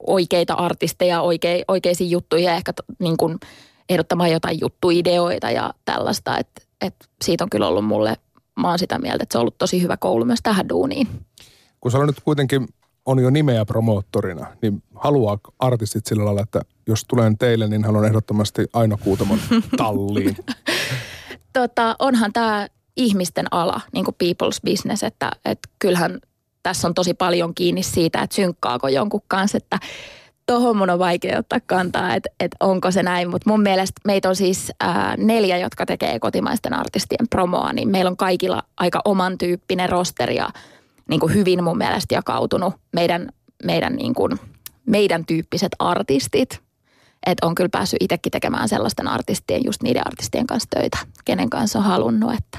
oikeita 0.06 0.54
artisteja 0.54 1.20
oikei, 1.20 1.64
oikeisiin 1.68 2.10
juttuihin 2.10 2.46
ja 2.46 2.54
ehkä 2.54 2.72
niin 2.98 3.16
kuin 3.16 3.38
ehdottamaan 3.88 4.30
jotain 4.30 4.60
juttuideoita 4.60 5.50
ja 5.50 5.74
tällaista. 5.84 6.38
Että 6.38 6.62
et 6.80 6.94
siitä 7.24 7.44
on 7.44 7.50
kyllä 7.50 7.68
ollut 7.68 7.84
mulle, 7.84 8.16
mä 8.60 8.68
oon 8.68 8.78
sitä 8.78 8.98
mieltä, 8.98 9.22
että 9.22 9.32
se 9.32 9.38
on 9.38 9.40
ollut 9.40 9.58
tosi 9.58 9.82
hyvä 9.82 9.96
koulu 9.96 10.24
myös 10.24 10.40
tähän 10.42 10.68
duuniin. 10.68 11.08
Kun 11.80 11.90
sä 11.92 12.06
nyt 12.06 12.20
kuitenkin 12.24 12.68
on 13.06 13.18
jo 13.18 13.30
nimeä 13.30 13.64
promoottorina, 13.64 14.46
niin 14.62 14.82
haluaa 14.94 15.38
artistit 15.58 16.06
sillä 16.06 16.24
lailla, 16.24 16.42
että 16.42 16.60
jos 16.86 17.04
tulen 17.08 17.38
teille, 17.38 17.68
niin 17.68 17.84
haluan 17.84 18.04
ehdottomasti 18.04 18.66
Aino 18.72 18.98
Kuutamon 19.04 19.38
talliin? 19.76 20.36
tota, 21.52 21.96
onhan 21.98 22.32
tämä 22.32 22.68
ihmisten 22.96 23.46
ala, 23.50 23.80
niin 23.92 24.04
kuin 24.04 24.16
people's 24.24 24.60
business, 24.70 25.02
että, 25.02 25.30
että 25.44 25.68
kyllähän 25.78 26.20
tässä 26.62 26.88
on 26.88 26.94
tosi 26.94 27.14
paljon 27.14 27.54
kiinni 27.54 27.82
siitä, 27.82 28.22
että 28.22 28.36
synkkaako 28.36 28.88
jonkun 28.88 29.22
kanssa, 29.28 29.56
että 29.58 29.78
Tohon 30.46 30.76
mun 30.76 30.90
on 30.90 30.98
vaikea 30.98 31.38
ottaa 31.38 31.58
kantaa, 31.66 32.14
että 32.14 32.28
et 32.40 32.50
onko 32.60 32.90
se 32.90 33.02
näin, 33.02 33.30
mutta 33.30 33.50
mun 33.50 33.62
mielestä 33.62 34.00
meitä 34.04 34.28
on 34.28 34.36
siis 34.36 34.72
ää, 34.80 35.14
neljä, 35.18 35.58
jotka 35.58 35.86
tekee 35.86 36.18
kotimaisten 36.18 36.74
artistien 36.74 37.28
promoa, 37.30 37.72
niin 37.72 37.88
meillä 37.88 38.08
on 38.08 38.16
kaikilla 38.16 38.62
aika 38.76 39.00
oman 39.04 39.38
tyyppinen 39.38 39.88
rosteri 39.88 40.36
ja 40.36 40.50
niin 41.08 41.20
kuin 41.20 41.34
hyvin 41.34 41.64
mun 41.64 41.78
mielestä 41.78 42.14
jakautunut 42.14 42.74
meidän, 42.92 43.28
meidän, 43.64 43.96
niin 43.96 44.14
kuin, 44.14 44.32
meidän 44.86 45.26
tyyppiset 45.26 45.72
artistit. 45.78 46.60
Että 47.26 47.46
on 47.46 47.54
kyllä 47.54 47.68
päässyt 47.68 48.02
itsekin 48.02 48.30
tekemään 48.30 48.68
sellaisten 48.68 49.08
artistien, 49.08 49.64
just 49.64 49.82
niiden 49.82 50.06
artistien 50.06 50.46
kanssa 50.46 50.68
töitä, 50.70 50.98
kenen 51.24 51.50
kanssa 51.50 51.78
on 51.78 51.84
halunnut, 51.84 52.32
että 52.32 52.58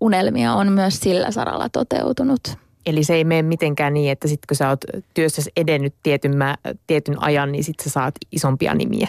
unelmia 0.00 0.54
on 0.54 0.72
myös 0.72 1.00
sillä 1.00 1.30
saralla 1.30 1.68
toteutunut. 1.68 2.40
Eli 2.86 3.04
se 3.04 3.14
ei 3.14 3.24
mene 3.24 3.42
mitenkään 3.42 3.94
niin, 3.94 4.12
että 4.12 4.28
sitten 4.28 4.46
kun 4.48 4.56
sä 4.56 4.68
oot 4.68 4.80
työssäsi 5.14 5.50
edennyt 5.56 5.94
tietyn, 6.02 6.36
mä, 6.36 6.56
tietyn 6.86 7.22
ajan, 7.22 7.52
niin 7.52 7.64
sitten 7.64 7.84
sä 7.84 7.90
saat 7.90 8.14
isompia 8.32 8.74
nimiä. 8.74 9.08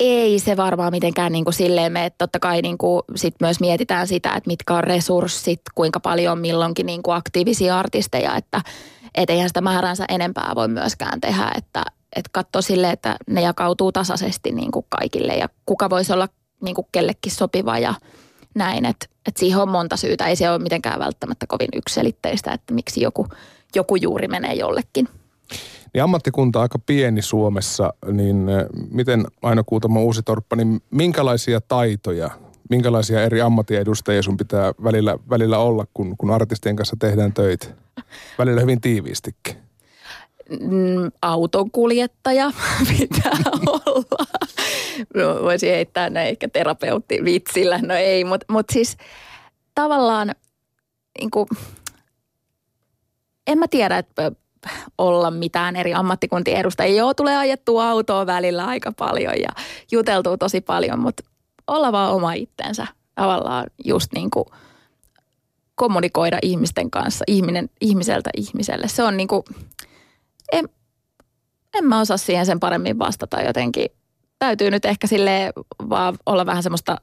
Ei 0.00 0.38
se 0.38 0.56
varmaan 0.56 0.92
mitenkään 0.92 1.32
niin 1.32 1.44
kuin 1.44 1.54
silleen 1.54 1.92
me, 1.92 2.04
että 2.04 2.18
totta 2.18 2.38
kai 2.38 2.62
niin 2.62 2.78
kuin 2.78 3.02
sit 3.14 3.34
myös 3.40 3.60
mietitään 3.60 4.06
sitä, 4.06 4.34
että 4.34 4.50
mitkä 4.50 4.74
on 4.74 4.84
resurssit, 4.84 5.60
kuinka 5.74 6.00
paljon 6.00 6.32
on 6.32 6.38
milloinkin 6.38 6.86
niin 6.86 7.02
kuin 7.02 7.16
aktiivisia 7.16 7.78
artisteja, 7.78 8.36
että 8.36 8.62
et 9.14 9.30
eihän 9.30 9.48
sitä 9.48 9.60
määränsä 9.60 10.04
enempää 10.08 10.52
voi 10.54 10.68
myöskään 10.68 11.20
tehdä, 11.20 11.50
että 11.56 11.82
et 12.16 12.28
katso 12.32 12.62
sille, 12.62 12.90
että 12.90 13.16
ne 13.26 13.40
jakautuu 13.40 13.92
tasaisesti 13.92 14.52
niin 14.52 14.70
kuin 14.70 14.86
kaikille 14.88 15.34
ja 15.34 15.48
kuka 15.66 15.90
voisi 15.90 16.12
olla 16.12 16.28
niin 16.60 16.74
kuin 16.74 16.86
kellekin 16.92 17.32
sopiva 17.32 17.78
ja 17.78 17.94
näin, 18.54 18.84
että 18.84 19.06
et 19.28 19.36
siihen 19.36 19.58
on 19.58 19.68
monta 19.68 19.96
syytä. 19.96 20.26
Ei 20.26 20.36
se 20.36 20.50
ole 20.50 20.58
mitenkään 20.58 21.00
välttämättä 21.00 21.46
kovin 21.48 21.68
ykselitteistä, 21.76 22.52
että 22.52 22.74
miksi 22.74 23.00
joku, 23.00 23.26
joku 23.74 23.96
juuri 23.96 24.28
menee 24.28 24.54
jollekin. 24.54 25.08
Niin 25.94 26.02
ammattikunta 26.02 26.60
aika 26.60 26.78
pieni 26.78 27.22
Suomessa, 27.22 27.94
niin 28.12 28.48
eh, 28.48 28.66
miten 28.90 29.24
Aino 29.42 29.64
Kuutamo 29.66 30.02
Uusitorppa, 30.02 30.56
niin 30.56 30.82
minkälaisia 30.90 31.60
taitoja, 31.60 32.30
minkälaisia 32.70 33.22
eri 33.22 33.40
ammattiedustajia 33.40 34.22
sun 34.22 34.36
pitää 34.36 34.72
välillä, 34.84 35.18
välillä 35.30 35.58
olla, 35.58 35.86
kun, 35.94 36.16
kun 36.18 36.30
artistien 36.30 36.76
kanssa 36.76 36.96
tehdään 36.98 37.32
töitä? 37.32 37.66
Välillä 38.38 38.60
hyvin 38.60 38.80
tiiviistikin. 38.80 39.56
Mm, 40.60 41.10
autonkuljettaja 41.22 42.50
pitää 42.98 43.38
olla. 43.66 44.26
No, 45.14 45.42
voisin 45.42 45.70
heittää 45.70 46.10
näin 46.10 46.28
ehkä 46.28 46.48
terapeutti 46.48 47.24
vitsillä. 47.24 47.78
No 47.78 47.94
ei, 47.94 48.24
mutta 48.24 48.46
mut 48.52 48.66
siis 48.72 48.96
tavallaan 49.74 50.34
niin 51.18 51.30
kuin, 51.30 51.46
en 53.46 53.58
mä 53.58 53.68
tiedä, 53.68 53.98
että 53.98 54.32
olla 54.98 55.30
mitään 55.30 55.76
eri 55.76 55.94
ammattikuntien 55.94 56.60
edustajia. 56.60 56.96
Joo, 56.96 57.14
tulee 57.14 57.36
ajettua 57.36 57.90
autoa 57.90 58.26
välillä 58.26 58.64
aika 58.64 58.92
paljon 58.92 59.34
ja 59.40 59.48
juteltuu 59.92 60.36
tosi 60.36 60.60
paljon, 60.60 60.98
mutta 60.98 61.22
olla 61.66 61.92
vaan 61.92 62.12
oma 62.12 62.32
itsensä. 62.32 62.86
Tavallaan 63.14 63.66
just 63.84 64.12
niin 64.14 64.30
kuin 64.30 64.44
kommunikoida 65.74 66.38
ihmisten 66.42 66.90
kanssa, 66.90 67.24
ihminen, 67.28 67.70
ihmiseltä 67.80 68.30
ihmiselle. 68.36 68.88
Se 68.88 69.02
on 69.02 69.16
niin 69.16 69.28
kuin, 69.28 69.42
en, 70.52 70.68
en 71.74 71.84
mä 71.84 72.00
osaa 72.00 72.16
siihen 72.16 72.46
sen 72.46 72.60
paremmin 72.60 72.98
vastata 72.98 73.42
jotenkin. 73.42 73.86
Täytyy 74.38 74.70
nyt 74.70 74.84
ehkä 74.84 75.06
sille 75.06 75.52
vaan 75.88 76.18
olla 76.26 76.46
vähän 76.46 76.62
semmoista 76.62 76.96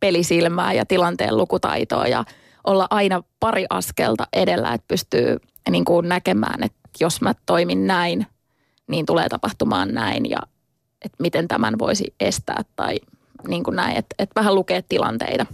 pelisilmää 0.00 0.72
ja 0.72 0.86
tilanteen 0.86 1.36
lukutaitoa 1.36 2.06
ja 2.06 2.24
olla 2.64 2.86
aina 2.90 3.22
pari 3.40 3.66
askelta 3.70 4.26
edellä, 4.32 4.72
että 4.72 4.88
pystyy 4.88 5.36
niin 5.70 5.84
kuin 5.84 6.08
näkemään, 6.08 6.62
että 6.62 6.78
jos 7.00 7.20
mä 7.20 7.34
toimin 7.46 7.86
näin, 7.86 8.26
niin 8.86 9.06
tulee 9.06 9.28
tapahtumaan 9.28 9.94
näin 9.94 10.30
ja 10.30 10.38
että 11.04 11.16
miten 11.20 11.48
tämän 11.48 11.78
voisi 11.78 12.14
estää 12.20 12.62
tai 12.76 12.96
niin 13.48 13.64
kuin 13.64 13.76
näin, 13.76 13.96
että, 13.96 14.14
että 14.18 14.40
vähän 14.40 14.54
lukee 14.54 14.82
tilanteita. 14.88 15.46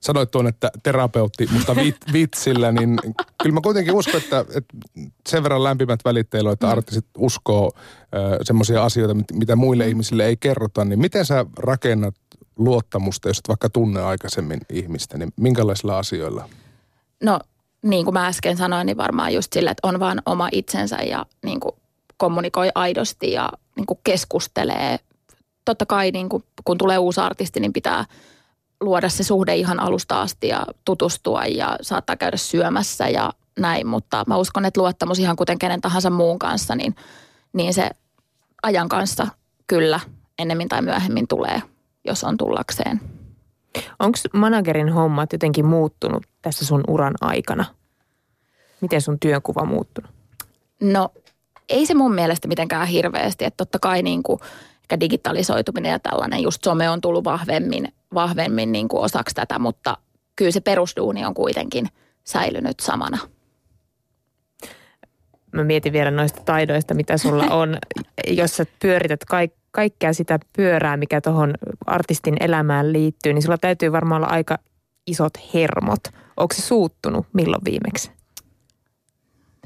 Sanoit 0.00 0.30
tuon, 0.30 0.46
että 0.46 0.70
terapeutti, 0.82 1.48
mutta 1.52 1.76
vit, 1.76 1.96
vitsillä, 2.12 2.72
niin 2.72 2.98
kyllä 3.42 3.54
mä 3.54 3.60
kuitenkin 3.60 3.94
uskon, 3.94 4.20
että, 4.20 4.40
että 4.40 4.76
sen 5.28 5.42
verran 5.42 5.64
lämpimät 5.64 6.00
välit 6.04 6.30
teillä 6.30 6.48
on, 6.48 6.52
että 6.52 6.66
mm. 6.66 6.72
artistit 6.72 7.06
uskoo 7.18 7.72
äh, 7.76 8.38
semmoisia 8.42 8.84
asioita, 8.84 9.14
mitä 9.32 9.56
muille 9.56 9.88
ihmisille 9.88 10.26
ei 10.26 10.36
kerrota, 10.36 10.84
niin 10.84 11.00
miten 11.00 11.24
sä 11.24 11.46
rakennat 11.56 12.14
luottamusta, 12.56 13.28
jos 13.28 13.38
et 13.38 13.48
vaikka 13.48 13.68
tunne 13.68 14.02
aikaisemmin 14.02 14.60
ihmistä, 14.72 15.18
niin 15.18 15.32
minkälaisilla 15.36 15.98
asioilla? 15.98 16.48
No 17.22 17.40
niin 17.82 18.04
kuin 18.04 18.14
mä 18.14 18.26
äsken 18.26 18.56
sanoin, 18.56 18.86
niin 18.86 18.96
varmaan 18.96 19.34
just 19.34 19.52
sille, 19.52 19.70
että 19.70 19.88
on 19.88 20.00
vaan 20.00 20.22
oma 20.26 20.48
itsensä 20.52 20.96
ja 20.96 21.26
niin 21.44 21.60
kuin 21.60 21.74
kommunikoi 22.16 22.70
aidosti 22.74 23.32
ja 23.32 23.50
niin 23.76 23.86
kuin 23.86 24.00
keskustelee. 24.04 24.98
Totta 25.64 25.86
kai 25.86 26.10
niin 26.10 26.28
kuin, 26.28 26.44
kun 26.64 26.78
tulee 26.78 26.98
uusi 26.98 27.20
artisti, 27.20 27.60
niin 27.60 27.72
pitää 27.72 28.04
luoda 28.80 29.08
se 29.08 29.24
suhde 29.24 29.54
ihan 29.54 29.80
alusta 29.80 30.20
asti 30.20 30.48
ja 30.48 30.66
tutustua 30.84 31.44
ja 31.44 31.76
saattaa 31.80 32.16
käydä 32.16 32.36
syömässä 32.36 33.08
ja 33.08 33.32
näin. 33.58 33.86
Mutta 33.86 34.24
mä 34.26 34.36
uskon, 34.36 34.64
että 34.64 34.80
luottamus 34.80 35.18
ihan 35.18 35.36
kuten 35.36 35.58
kenen 35.58 35.80
tahansa 35.80 36.10
muun 36.10 36.38
kanssa, 36.38 36.74
niin, 36.74 36.96
niin 37.52 37.74
se 37.74 37.90
ajan 38.62 38.88
kanssa 38.88 39.26
kyllä 39.66 40.00
ennemmin 40.38 40.68
tai 40.68 40.82
myöhemmin 40.82 41.28
tulee, 41.28 41.62
jos 42.04 42.24
on 42.24 42.36
tullakseen. 42.36 43.19
Onko 43.98 44.18
managerin 44.32 44.88
hommat 44.88 45.32
jotenkin 45.32 45.66
muuttunut 45.66 46.22
tässä 46.42 46.66
sun 46.66 46.84
uran 46.88 47.14
aikana? 47.20 47.64
Miten 48.80 49.00
sun 49.00 49.20
työnkuva 49.20 49.64
muuttunut? 49.64 50.10
No 50.80 51.08
ei 51.68 51.86
se 51.86 51.94
mun 51.94 52.14
mielestä 52.14 52.48
mitenkään 52.48 52.86
hirveästi. 52.86 53.44
Että 53.44 53.56
totta 53.56 53.78
kai 53.78 54.02
niin 54.02 54.22
kuin 54.22 54.40
ehkä 54.82 55.00
digitalisoituminen 55.00 55.90
ja 55.90 55.98
tällainen 55.98 56.42
just 56.42 56.64
some 56.64 56.90
on 56.90 57.00
tullut 57.00 57.24
vahvemmin, 57.24 57.88
vahvemmin 58.14 58.72
niin 58.72 58.88
kuin 58.88 59.02
osaksi 59.02 59.34
tätä, 59.34 59.58
mutta 59.58 59.96
kyllä 60.36 60.50
se 60.50 60.60
perusduuni 60.60 61.24
on 61.24 61.34
kuitenkin 61.34 61.88
säilynyt 62.24 62.80
samana. 62.80 63.18
Mä 65.52 65.64
mietin 65.64 65.92
vielä 65.92 66.10
noista 66.10 66.42
taidoista, 66.44 66.94
mitä 66.94 67.18
sulla 67.18 67.44
on. 67.62 67.78
Jos 68.26 68.56
sä 68.56 68.66
pyörität 68.82 69.24
kaik- 69.24 69.59
kaikkea 69.70 70.12
sitä 70.12 70.38
pyörää, 70.56 70.96
mikä 70.96 71.20
tuohon 71.20 71.54
artistin 71.86 72.36
elämään 72.40 72.92
liittyy, 72.92 73.32
niin 73.32 73.42
sulla 73.42 73.58
täytyy 73.58 73.92
varmaan 73.92 74.22
olla 74.22 74.32
aika 74.32 74.58
isot 75.06 75.32
hermot. 75.54 76.00
Onko 76.36 76.54
se 76.54 76.62
suuttunut 76.62 77.26
milloin 77.32 77.64
viimeksi? 77.64 78.10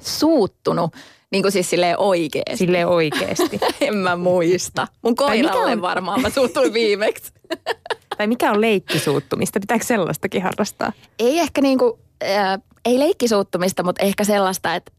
Suuttunut? 0.00 0.94
Niin 1.32 1.42
kuin 1.42 1.52
siis 1.52 1.70
silleen 1.70 1.98
oikeesti. 1.98 2.56
Silleen 2.56 2.88
oikeesti. 2.88 3.60
en 3.80 3.96
mä 3.96 4.16
muista. 4.16 4.88
Mun 5.02 5.14
koiralle 5.14 5.72
on... 5.72 5.82
varmaan 5.82 6.22
mä 6.22 6.30
suuttunut 6.30 6.72
viimeksi. 6.72 7.32
tai 8.16 8.26
mikä 8.26 8.50
on 8.50 8.60
leikkisuuttumista? 8.60 9.60
Pitääkö 9.60 9.84
sellaistakin 9.84 10.42
harrastaa? 10.42 10.92
Ei 11.18 11.38
ehkä 11.38 11.60
niin 11.60 11.78
kuin, 11.78 11.92
äh, 12.22 12.58
ei 12.84 12.98
leikkisuuttumista, 12.98 13.82
mutta 13.82 14.02
ehkä 14.02 14.24
sellaista, 14.24 14.74
että 14.74 14.92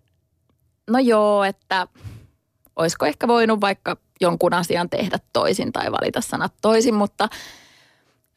no 0.89 0.99
joo, 0.99 1.43
että 1.43 1.87
olisiko 2.75 3.05
ehkä 3.05 3.27
voinut 3.27 3.61
vaikka 3.61 3.97
jonkun 4.21 4.54
asian 4.54 4.89
tehdä 4.89 5.19
toisin 5.34 5.71
tai 5.71 5.91
valita 5.91 6.21
sanat 6.21 6.54
toisin, 6.62 6.93
mutta 6.93 7.30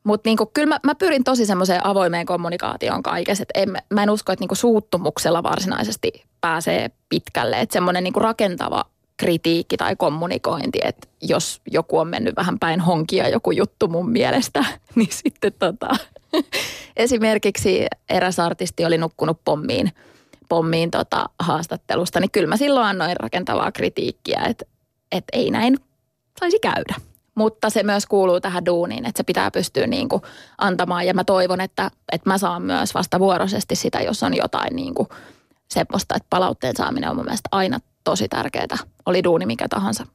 mutta 0.05 0.29
niinku, 0.29 0.51
kyllä 0.55 0.67
mä, 0.69 0.81
mä 0.83 0.95
pyrin 0.95 1.25
tosi 1.25 1.47
semmoiseen 1.47 1.87
avoimeen 1.87 2.27
kommunikaatioon 2.27 3.03
kaikessa. 3.03 3.43
Et 3.43 3.63
en, 3.63 3.77
mä 3.91 4.03
en 4.03 4.11
usko, 4.11 4.33
että 4.33 4.43
niinku 4.43 4.55
suuttumuksella 4.55 5.43
varsinaisesti 5.43 6.25
pääsee 6.41 6.91
pitkälle. 7.09 7.61
Että 7.61 7.73
semmoinen 7.73 8.05
niinku 8.05 8.21
rakentava 8.21 8.85
kritiikki 9.17 9.77
tai 9.77 9.97
kommunikointi, 9.97 10.79
että 10.83 11.09
jos 11.23 11.61
joku 11.71 11.99
on 11.99 12.09
mennyt 12.09 12.37
vähän 12.37 12.59
päin 12.59 12.81
honkia 12.81 13.29
joku 13.29 13.51
juttu 13.51 13.89
mun 13.89 14.11
mielestä, 14.11 14.65
niin 14.95 15.09
sitten 15.11 15.53
tota, 15.59 15.89
esimerkiksi 16.97 17.87
eräs 18.09 18.39
artisti 18.39 18.85
oli 18.85 18.99
nukkunut 18.99 19.41
pommiin, 19.45 19.93
pommiin 20.49 20.91
tota 20.91 21.29
haastattelusta, 21.39 22.21
niin 22.21 22.31
kyllä 22.31 22.49
mä 22.49 22.57
silloin 22.57 22.87
annoin 22.87 23.17
rakentavaa 23.17 23.73
kritiikkiä, 23.73 24.41
että, 24.49 24.65
että 25.13 25.39
ei 25.39 25.51
näin 25.51 25.79
saisi 26.41 26.59
käydä. 26.59 26.95
Mutta 27.35 27.71
se 27.71 27.83
myös 27.83 28.07
kuuluu 28.07 28.41
tähän 28.41 28.67
duuniin, 28.67 29.07
että 29.07 29.19
se 29.19 29.25
pitää 29.25 29.51
pystyä 29.51 29.87
niin 29.87 30.09
kuin 30.09 30.23
antamaan. 30.59 31.07
Ja 31.07 31.15
mä 31.15 31.25
toivon, 31.25 31.61
että, 31.61 31.91
että 32.13 32.31
mä 32.31 32.39
saan 32.39 32.63
myös 32.63 32.95
vastavuoroisesti 32.95 33.77
sitä, 33.77 34.01
jos 34.01 34.23
on 34.23 34.37
jotain 34.37 34.77
niin 34.77 34.95
kuin 34.95 35.09
semmoista, 35.71 36.15
että 36.17 36.27
palautteen 36.31 36.77
saaminen 36.77 37.11
on 37.11 37.17
mun 37.17 37.25
mielestä 37.25 37.49
aina 37.53 37.79
tosi 38.05 38.29
tärkeää. 38.29 38.79
Oli 39.07 39.25
duuni 39.25 39.47
mikä 39.47 39.69
tahansa. 39.69 40.07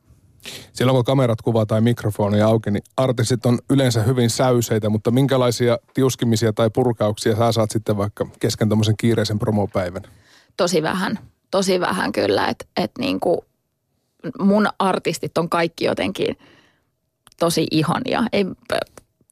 Silloin 0.74 0.96
kun 0.96 1.06
kamerat 1.06 1.42
kuvaa 1.42 1.66
tai 1.66 1.82
mikrofoni 1.82 2.42
auki, 2.42 2.72
niin 2.72 2.84
artistit 2.98 3.46
on 3.46 3.60
yleensä 3.70 4.04
hyvin 4.04 4.30
säyseitä, 4.30 4.90
mutta 4.90 5.12
minkälaisia 5.12 5.78
tiuskimisia 5.94 6.54
tai 6.54 6.70
purkauksia 6.70 7.36
sä 7.36 7.52
saat 7.52 7.72
sitten 7.72 7.98
vaikka 7.98 8.28
kesken 8.40 8.70
tämmöisen 8.70 8.98
kiireisen 8.98 9.40
promopäivän? 9.40 10.04
Tosi 10.58 10.84
vähän, 10.84 11.20
tosi 11.52 11.80
vähän 11.80 12.12
kyllä, 12.12 12.48
että 12.48 12.66
et 12.78 12.92
niin 13.00 13.20
kuin 13.20 13.38
mun 14.40 14.68
artistit 14.80 15.38
on 15.38 15.50
kaikki 15.50 15.86
jotenkin– 15.86 16.38
tosi 17.40 17.68
ihania. 17.72 18.24
Ei, 18.34 18.46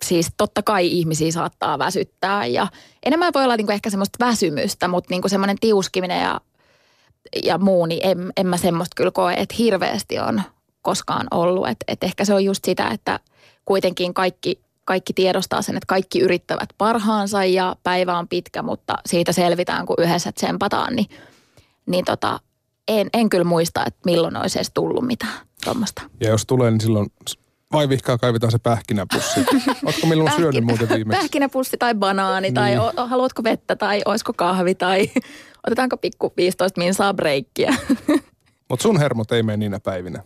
siis 0.05 0.27
totta 0.37 0.63
kai 0.63 0.87
ihmisiä 0.87 1.31
saattaa 1.31 1.79
väsyttää 1.79 2.45
ja 2.45 2.67
enemmän 3.03 3.33
voi 3.33 3.43
olla 3.43 3.57
niinku 3.57 3.71
ehkä 3.71 3.89
semmoista 3.89 4.25
väsymystä, 4.25 4.87
mutta 4.87 5.07
niinku 5.09 5.29
semmoinen 5.29 5.57
tiuskiminen 5.61 6.21
ja, 6.21 6.41
ja 7.43 7.57
muu, 7.57 7.85
niin 7.85 7.99
en, 8.03 8.33
en 8.37 8.47
mä 8.47 8.57
semmoista 8.57 8.93
kyllä 8.95 9.11
koe, 9.11 9.33
että 9.33 9.55
hirveästi 9.57 10.19
on, 10.19 10.41
koskaan 10.81 11.27
ollut. 11.31 11.67
Et, 11.67 11.77
et 11.87 12.03
ehkä 12.03 12.25
se 12.25 12.33
on 12.33 12.45
just 12.45 12.65
sitä, 12.65 12.87
että 12.87 13.19
kuitenkin 13.65 14.13
kaikki, 14.13 14.61
kaikki 14.85 15.13
tiedostaa 15.13 15.61
sen, 15.61 15.77
että 15.77 15.87
kaikki 15.87 16.19
yrittävät 16.19 16.69
parhaansa 16.77 17.45
ja 17.45 17.75
päivä 17.83 18.17
on 18.17 18.27
pitkä, 18.27 18.61
mutta 18.61 18.95
siitä 19.05 19.31
selvitään, 19.31 19.85
kun 19.85 19.95
yhdessä 19.99 20.31
tsempataan, 20.31 20.95
niin, 20.95 21.09
niin 21.85 22.05
tota, 22.05 22.39
en, 22.99 23.09
en 23.13 23.29
kyllä 23.29 23.43
muista, 23.43 23.85
että 23.85 23.99
milloin 24.05 24.37
olisi 24.37 24.57
edes 24.57 24.71
tullut 24.73 25.07
mitään 25.07 25.39
tuommoista. 25.63 26.01
Ja 26.19 26.29
jos 26.29 26.45
tulee, 26.45 26.71
niin 26.71 26.81
silloin 26.81 27.07
vai 27.71 27.89
vihkaa 27.89 28.17
kaivetaan 28.17 28.51
se 28.51 28.59
pähkinäpussi. 28.59 29.39
Oletko 29.85 30.07
milloin 30.07 30.25
Pähkin, 30.25 30.43
syönyt 30.43 30.63
muuten 30.63 30.89
viimeksi? 30.89 31.19
Pähkinäpussi 31.19 31.77
tai 31.77 31.95
banaani 31.95 32.47
niin. 32.47 32.53
tai 32.53 32.77
o, 32.77 32.91
haluatko 32.95 33.43
vettä 33.43 33.75
tai 33.75 34.01
olisiko 34.05 34.33
kahvi 34.33 34.75
tai 34.75 35.11
otetaanko 35.67 35.97
pikku 35.97 36.33
15 36.37 36.81
minsaa 36.81 37.13
breikkiä. 37.13 37.75
Mutta 38.69 38.83
sun 38.83 38.99
hermot 38.99 39.31
ei 39.31 39.43
mene 39.43 39.57
niinä 39.57 39.79
päivinä. 39.79 40.23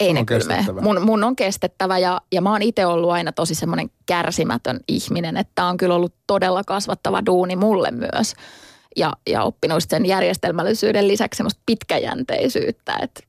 Ei 0.00 0.12
ne 0.12 0.24
kyllä 0.24 0.64
mun, 0.80 1.02
mun 1.02 1.24
on 1.24 1.36
kestettävä 1.36 1.98
ja, 1.98 2.20
ja 2.32 2.40
mä 2.40 2.52
oon 2.52 2.62
itse 2.62 2.86
ollut 2.86 3.10
aina 3.10 3.32
tosi 3.32 3.54
semmoinen 3.54 3.90
kärsimätön 4.06 4.80
ihminen, 4.88 5.36
että 5.36 5.64
on 5.64 5.76
kyllä 5.76 5.94
ollut 5.94 6.14
todella 6.26 6.64
kasvattava 6.64 7.26
duuni 7.26 7.56
mulle 7.56 7.90
myös. 7.90 8.34
Ja, 8.96 9.12
ja 9.26 9.42
oppinut 9.42 9.84
sen 9.88 10.06
järjestelmällisyyden 10.06 11.08
lisäksi 11.08 11.36
semmoista 11.36 11.62
pitkäjänteisyyttä, 11.66 12.98
että, 13.02 13.20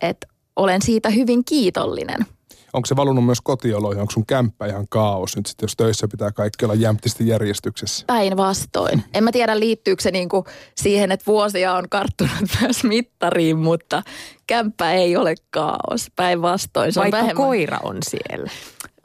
että 0.00 0.26
olen 0.56 0.82
siitä 0.82 1.10
hyvin 1.10 1.44
kiitollinen 1.44 2.26
onko 2.72 2.86
se 2.86 2.96
valunut 2.96 3.24
myös 3.24 3.40
kotioloihin? 3.40 4.00
Onko 4.00 4.10
sun 4.10 4.26
kämppä 4.26 4.66
ihan 4.66 4.88
kaos 4.88 5.36
nyt 5.36 5.46
sitten, 5.46 5.64
jos 5.64 5.76
töissä 5.76 6.08
pitää 6.08 6.32
kaikki 6.32 6.64
olla 6.64 6.74
jämptisti 6.74 7.28
järjestyksessä? 7.28 8.04
Päinvastoin. 8.06 9.04
En 9.14 9.24
mä 9.24 9.32
tiedä, 9.32 9.58
liittyykö 9.58 10.02
se 10.02 10.10
niinku 10.10 10.44
siihen, 10.76 11.12
että 11.12 11.26
vuosia 11.26 11.74
on 11.74 11.88
karttunut 11.88 12.32
myös 12.60 12.84
mittariin, 12.84 13.58
mutta 13.58 14.02
kämppä 14.46 14.92
ei 14.92 15.16
ole 15.16 15.34
kaos. 15.50 16.10
Päinvastoin. 16.16 16.92
Se 16.92 17.00
Vaikka 17.00 17.16
on 17.16 17.22
vähemmän... 17.22 17.46
koira 17.46 17.78
on 17.82 17.98
siellä. 18.08 18.50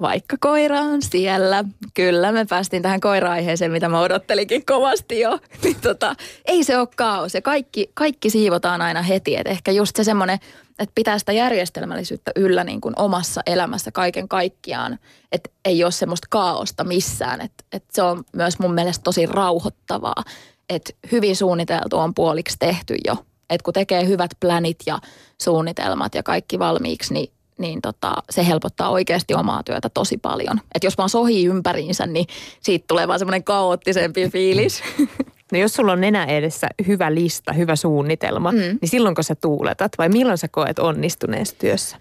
Vaikka 0.01 0.35
koira 0.39 0.79
on 0.79 1.01
siellä. 1.01 1.63
Kyllä, 1.93 2.31
me 2.31 2.45
päästiin 2.45 2.83
tähän 2.83 2.99
koira-aiheeseen, 2.99 3.71
mitä 3.71 3.89
mä 3.89 3.99
odottelikin 3.99 4.65
kovasti 4.65 5.19
jo. 5.19 5.39
Niin 5.63 5.81
tota, 5.81 6.15
ei 6.45 6.63
se 6.63 6.77
ole 6.77 6.87
kaos 6.95 7.33
ja 7.33 7.41
kaikki, 7.41 7.91
kaikki 7.93 8.29
siivotaan 8.29 8.81
aina 8.81 9.01
heti. 9.01 9.35
Et 9.35 9.47
ehkä 9.47 9.71
just 9.71 9.95
se 9.95 10.03
semmoinen 10.03 10.39
että 10.79 10.91
pitää 10.95 11.19
sitä 11.19 11.31
järjestelmällisyyttä 11.31 12.31
yllä 12.35 12.63
niin 12.63 12.81
kuin 12.81 12.93
omassa 12.97 13.41
elämässä 13.45 13.91
kaiken 13.91 14.27
kaikkiaan. 14.27 14.99
Että 15.31 15.49
ei 15.65 15.83
ole 15.83 15.91
semmoista 15.91 16.27
kaaosta 16.29 16.83
missään. 16.83 17.41
Että 17.41 17.63
että 17.71 17.89
se 17.91 18.01
on 18.01 18.23
myös 18.33 18.59
mun 18.59 18.73
mielestä 18.73 19.03
tosi 19.03 19.25
rauhoittavaa. 19.25 20.23
Että 20.69 20.93
hyvin 21.11 21.35
suunniteltu 21.35 21.97
on 21.97 22.13
puoliksi 22.13 22.55
tehty 22.59 22.95
jo. 23.07 23.15
Että 23.49 23.63
kun 23.63 23.73
tekee 23.73 24.07
hyvät 24.07 24.31
planit 24.39 24.77
ja 24.85 24.99
suunnitelmat 25.41 26.15
ja 26.15 26.23
kaikki 26.23 26.59
valmiiksi, 26.59 27.13
niin 27.13 27.31
niin 27.57 27.81
tota, 27.81 28.13
se 28.29 28.47
helpottaa 28.47 28.89
oikeasti 28.89 29.33
omaa 29.33 29.63
työtä 29.63 29.89
tosi 29.89 30.17
paljon. 30.17 30.61
Että 30.75 30.87
jos 30.87 30.97
vaan 30.97 31.09
sohii 31.09 31.45
ympäriinsä, 31.45 32.07
niin 32.07 32.25
siitä 32.59 32.85
tulee 32.87 33.07
vaan 33.07 33.19
semmoinen 33.19 33.43
kaoottisempi 33.43 34.29
fiilis. 34.29 34.83
No 35.51 35.57
jos 35.59 35.73
sulla 35.73 35.91
on 35.91 36.01
nenä 36.01 36.25
edessä 36.25 36.67
hyvä 36.87 37.15
lista, 37.15 37.53
hyvä 37.53 37.75
suunnitelma, 37.75 38.51
mm. 38.51 38.57
niin 38.57 38.89
silloinko 38.89 39.23
sä 39.23 39.35
tuuletat 39.35 39.91
vai 39.97 40.09
milloin 40.09 40.37
sä 40.37 40.47
koet 40.47 40.79
onnistuneessa 40.79 41.55
työssä? 41.59 41.97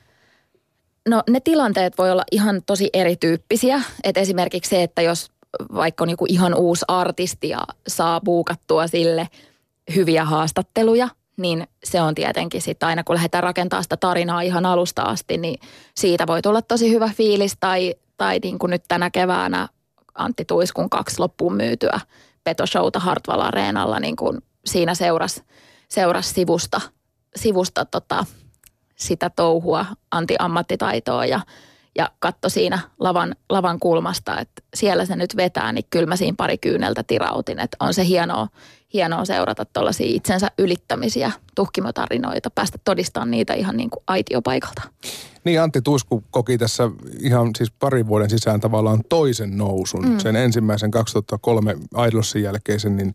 No 1.09 1.23
ne 1.31 1.41
tilanteet 1.41 1.99
voi 1.99 2.11
olla 2.11 2.25
ihan 2.33 2.63
tosi 2.67 2.91
erityyppisiä. 2.93 3.83
Et 4.05 4.17
esimerkiksi 4.17 4.69
se, 4.69 4.83
että 4.83 5.03
jos 5.03 5.31
vaikka 5.75 6.05
on 6.05 6.11
joku 6.11 6.27
ihan 6.29 6.55
uusi 6.55 6.85
artisti 6.89 7.49
ja 7.49 7.59
saa 7.89 8.21
buukattua 8.21 8.87
sille 8.87 9.29
hyviä 9.95 10.25
haastatteluja, 10.25 11.09
niin 11.37 11.69
se 11.85 12.01
on 12.03 12.15
tietenkin 12.15 12.63
sitten 12.63 12.87
aina 12.87 13.05
kun 13.05 13.15
lähdetään 13.15 13.45
rakentamaan 13.45 13.83
sitä 13.83 13.97
tarinaa 13.97 14.41
ihan 14.41 14.67
alusta 14.67 15.03
asti, 15.03 15.39
niin 15.39 15.61
siitä 15.95 16.27
voi 16.27 16.43
tulla 16.43 16.63
tosi 16.63 16.91
hyvä 16.91 17.11
fiilis. 17.17 17.57
Tai, 17.61 17.95
tai 18.17 18.39
niin 18.43 18.59
kuin 18.59 18.71
nyt 18.71 18.85
tänä 18.89 19.11
keväänä 19.11 19.69
Antti 20.15 20.45
Tuiskun 20.45 20.91
kaksi 20.91 21.19
loppuun 21.19 21.55
myytyä 21.55 22.01
petoshowta 22.45 22.99
Hartwall 22.99 23.41
Areenalla, 23.41 24.01
niin 24.01 24.17
kuin 24.17 24.39
siinä 24.67 24.95
seurasi 24.95 25.43
seuras 25.89 26.31
sivusta, 26.31 26.81
sivusta 27.37 27.85
tota, 27.85 28.27
sitä 28.97 29.31
touhua, 29.31 29.87
anti-ammattitaitoa 30.11 31.27
ja, 31.27 31.41
ja 31.99 32.11
katso 32.19 32.49
siinä 32.49 32.79
lavan, 32.99 33.37
lavan 33.51 33.81
kulmasta, 33.81 34.41
että 34.41 34.63
siellä 34.75 35.05
se 35.05 35.17
nyt 35.17 35.37
vetää, 35.37 35.73
niin 35.73 35.85
kyllä 35.91 36.07
mä 36.07 36.17
siinä 36.17 36.35
pari 36.37 36.59
kyyneltä 36.59 37.03
tirautin. 37.03 37.61
Että 37.61 37.77
on 37.81 37.95
se 37.95 38.05
hienoa, 38.05 38.49
hienoa 38.93 39.25
seurata 39.25 39.65
tuollaisia 39.65 40.07
itsensä 40.09 40.51
ylittämisiä 40.59 41.33
tuhkimotarinoita, 41.55 42.51
päästä 42.51 42.79
todistamaan 42.85 43.31
niitä 43.31 43.55
ihan 43.55 43.77
niin 43.77 43.91
kuin 43.91 44.03
aitiopaikalta. 44.07 44.83
Niin 45.45 45.61
Antti 45.61 45.83
Tuisku 45.83 46.25
koki 46.31 46.59
tässä 46.59 46.91
ihan 47.21 47.51
siis 47.57 47.71
parin 47.71 48.07
vuoden 48.07 48.31
sisään 48.31 48.61
tavallaan 48.61 49.01
toisen 49.09 49.59
nousun. 49.59 50.09
Mm. 50.09 50.19
Sen 50.19 50.37
ensimmäisen 50.37 50.91
2003 50.91 51.77
Idolsin 52.09 52.43
jälkeisen, 52.43 52.97
niin 52.97 53.15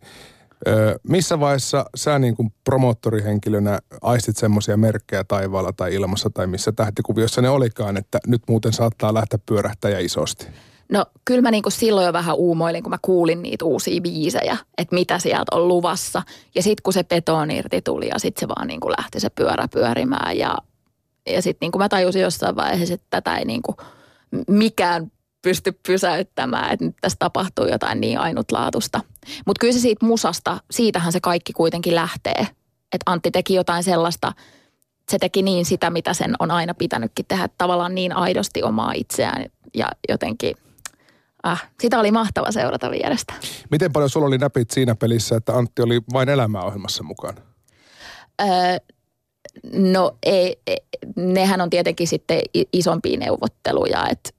ö, 0.68 0.98
missä 1.08 1.40
vaiheessa 1.40 1.84
sä 1.96 2.18
niin 2.18 2.36
kuin 2.36 2.52
promottorihenkilönä 2.64 3.78
aistit 4.02 4.36
semmoisia 4.36 4.76
merkkejä 4.76 5.24
taivaalla 5.24 5.72
tai 5.72 5.94
ilmassa 5.94 6.30
tai 6.30 6.46
missä 6.46 6.72
tähtikuviossa 6.72 7.42
ne 7.42 7.48
olikaan, 7.48 7.96
että 7.96 8.18
nyt 8.26 8.42
muuten 8.48 8.72
saattaa 8.72 9.14
lähteä 9.14 9.38
pyörähtäjä 9.46 9.98
isosti? 9.98 10.46
No 10.92 11.06
kyllä 11.24 11.42
mä 11.42 11.50
niin 11.50 11.62
kuin 11.62 11.72
silloin 11.72 12.06
jo 12.06 12.12
vähän 12.12 12.36
uumoilin, 12.36 12.82
kun 12.82 12.90
mä 12.90 12.98
kuulin 13.02 13.42
niitä 13.42 13.64
uusia 13.64 14.00
biisejä, 14.00 14.56
että 14.78 14.94
mitä 14.94 15.18
sieltä 15.18 15.56
on 15.56 15.68
luvassa. 15.68 16.22
Ja 16.54 16.62
sitten 16.62 16.82
kun 16.82 16.92
se 16.92 17.04
beton 17.04 17.50
irti 17.50 17.82
tuli 17.82 18.08
ja 18.08 18.18
sitten 18.18 18.40
se 18.40 18.48
vaan 18.48 18.66
niin 18.66 18.80
kuin 18.80 18.94
lähti 18.98 19.20
se 19.20 19.30
pyörä 19.30 19.68
pyörimään 19.68 20.38
ja 20.38 20.56
ja 21.26 21.42
sitten 21.42 21.66
niin 21.66 21.72
kuin 21.72 21.82
mä 21.82 21.88
tajusin 21.88 22.22
jossain 22.22 22.56
vaiheessa, 22.56 22.94
että 22.94 23.06
tätä 23.10 23.36
ei 23.36 23.44
niin 23.44 23.62
kuin 23.62 23.76
mikään 24.48 25.12
pysty 25.42 25.72
pysäyttämään, 25.86 26.72
että 26.72 26.84
nyt 26.84 26.96
tässä 27.00 27.16
tapahtuu 27.18 27.66
jotain 27.66 28.00
niin 28.00 28.18
ainutlaatusta. 28.18 29.00
Mutta 29.46 29.60
kyllä 29.60 29.72
se 29.72 29.78
siitä 29.78 30.06
musasta, 30.06 30.60
siitähän 30.70 31.12
se 31.12 31.20
kaikki 31.20 31.52
kuitenkin 31.52 31.94
lähtee. 31.94 32.46
Että 32.92 33.02
Antti 33.06 33.30
teki 33.30 33.54
jotain 33.54 33.84
sellaista, 33.84 34.32
se 35.10 35.18
teki 35.18 35.42
niin 35.42 35.64
sitä, 35.64 35.90
mitä 35.90 36.14
sen 36.14 36.34
on 36.38 36.50
aina 36.50 36.74
pitänytkin 36.74 37.26
tehdä, 37.28 37.48
tavallaan 37.58 37.94
niin 37.94 38.12
aidosti 38.12 38.62
omaa 38.62 38.92
itseään 38.92 39.44
ja 39.74 39.88
jotenkin 40.08 40.56
ah, 41.42 41.64
sitä 41.80 42.00
oli 42.00 42.10
mahtava 42.10 42.52
seurata 42.52 42.90
vierestä. 42.90 43.34
Miten 43.70 43.92
paljon 43.92 44.10
sulla 44.10 44.26
oli 44.26 44.38
näpit 44.38 44.70
siinä 44.70 44.94
pelissä, 44.94 45.36
että 45.36 45.52
Antti 45.52 45.82
oli 45.82 46.00
vain 46.12 46.28
elämäohjelmassa 46.28 47.02
mukana? 47.02 47.40
Öö, 48.40 48.46
No 49.72 50.16
ei, 50.22 50.56
ei, 50.66 50.76
nehän 51.16 51.60
on 51.60 51.70
tietenkin 51.70 52.08
sitten 52.08 52.40
isompia 52.72 53.18
neuvotteluja, 53.18 54.08
että 54.10 54.30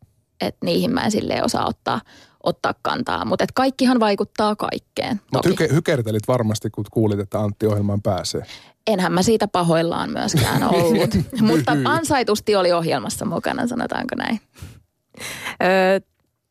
et 0.45 0.55
niihin 0.63 0.93
mä 0.93 1.01
en 1.01 1.11
silleen 1.11 1.45
osaa 1.45 1.67
ottaa, 1.67 2.01
ottaa 2.43 2.73
kantaa. 2.81 3.25
Mutta 3.25 3.45
kaikkihan 3.53 3.99
vaikuttaa 3.99 4.55
kaikkeen. 4.55 5.21
Mutta 5.33 5.49
hyke, 5.49 5.69
hykertelit 5.71 6.27
varmasti, 6.27 6.69
kun 6.69 6.85
kuulit, 6.91 7.19
että 7.19 7.39
Antti 7.39 7.67
ohjelmaan 7.67 8.01
pääsee. 8.01 8.41
Enhän 8.87 9.13
mä 9.13 9.23
siitä 9.23 9.47
pahoillaan 9.47 10.09
myöskään 10.09 10.63
ollut. 10.75 11.09
Mutta 11.41 11.71
ansaitusti 11.85 12.55
oli 12.55 12.71
ohjelmassa 12.71 13.25
mukana, 13.25 13.67
sanotaanko 13.67 14.15
näin. 14.15 14.39
Öö, 15.63 15.99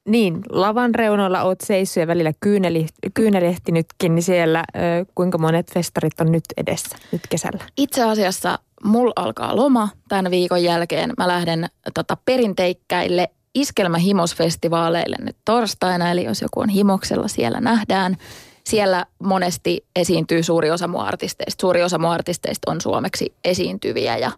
niin, 0.09 0.41
lavan 0.51 0.95
reunoilla 0.95 1.43
oot 1.43 1.61
seissyt 1.61 2.01
ja 2.01 2.07
välillä 2.07 2.33
kyyneli, 2.41 2.87
kyynelehtinytkin, 3.15 4.15
niin 4.15 4.23
siellä 4.23 4.65
ö, 4.77 4.81
kuinka 5.15 5.39
monet 5.39 5.75
festarit 5.75 6.21
on 6.21 6.33
nyt 6.33 6.45
edessä, 6.57 6.97
nyt 7.13 7.23
kesällä? 7.29 7.65
Itse 7.77 8.03
asiassa 8.03 8.59
mulla 8.85 9.13
alkaa 9.17 9.57
loma 9.57 9.89
tämän 10.09 10.31
viikon 10.31 10.63
jälkeen. 10.63 11.13
Mä 11.19 11.29
lähden 11.29 11.67
tota, 11.95 12.17
perinteikkäille 12.25 13.29
iskelmähimosfestivaaleille 13.55 15.17
nyt 15.21 15.37
torstaina, 15.45 16.11
eli 16.11 16.25
jos 16.25 16.43
joku 16.43 16.61
on 16.61 16.69
himoksella, 16.69 17.29
siellä 17.29 17.61
nähdään. 17.61 18.17
Siellä 18.65 19.07
monesti 19.19 19.85
esiintyy 19.97 20.43
suuri 20.43 20.71
osa 20.71 20.89
mun 20.89 21.01
artisteista. 21.01 21.61
Suuri 21.61 21.83
osa 21.83 21.99
mun 21.99 22.11
artisteista 22.11 22.71
on 22.71 22.81
suomeksi 22.81 23.35
esiintyviä 23.45 24.17
ja 24.17 24.33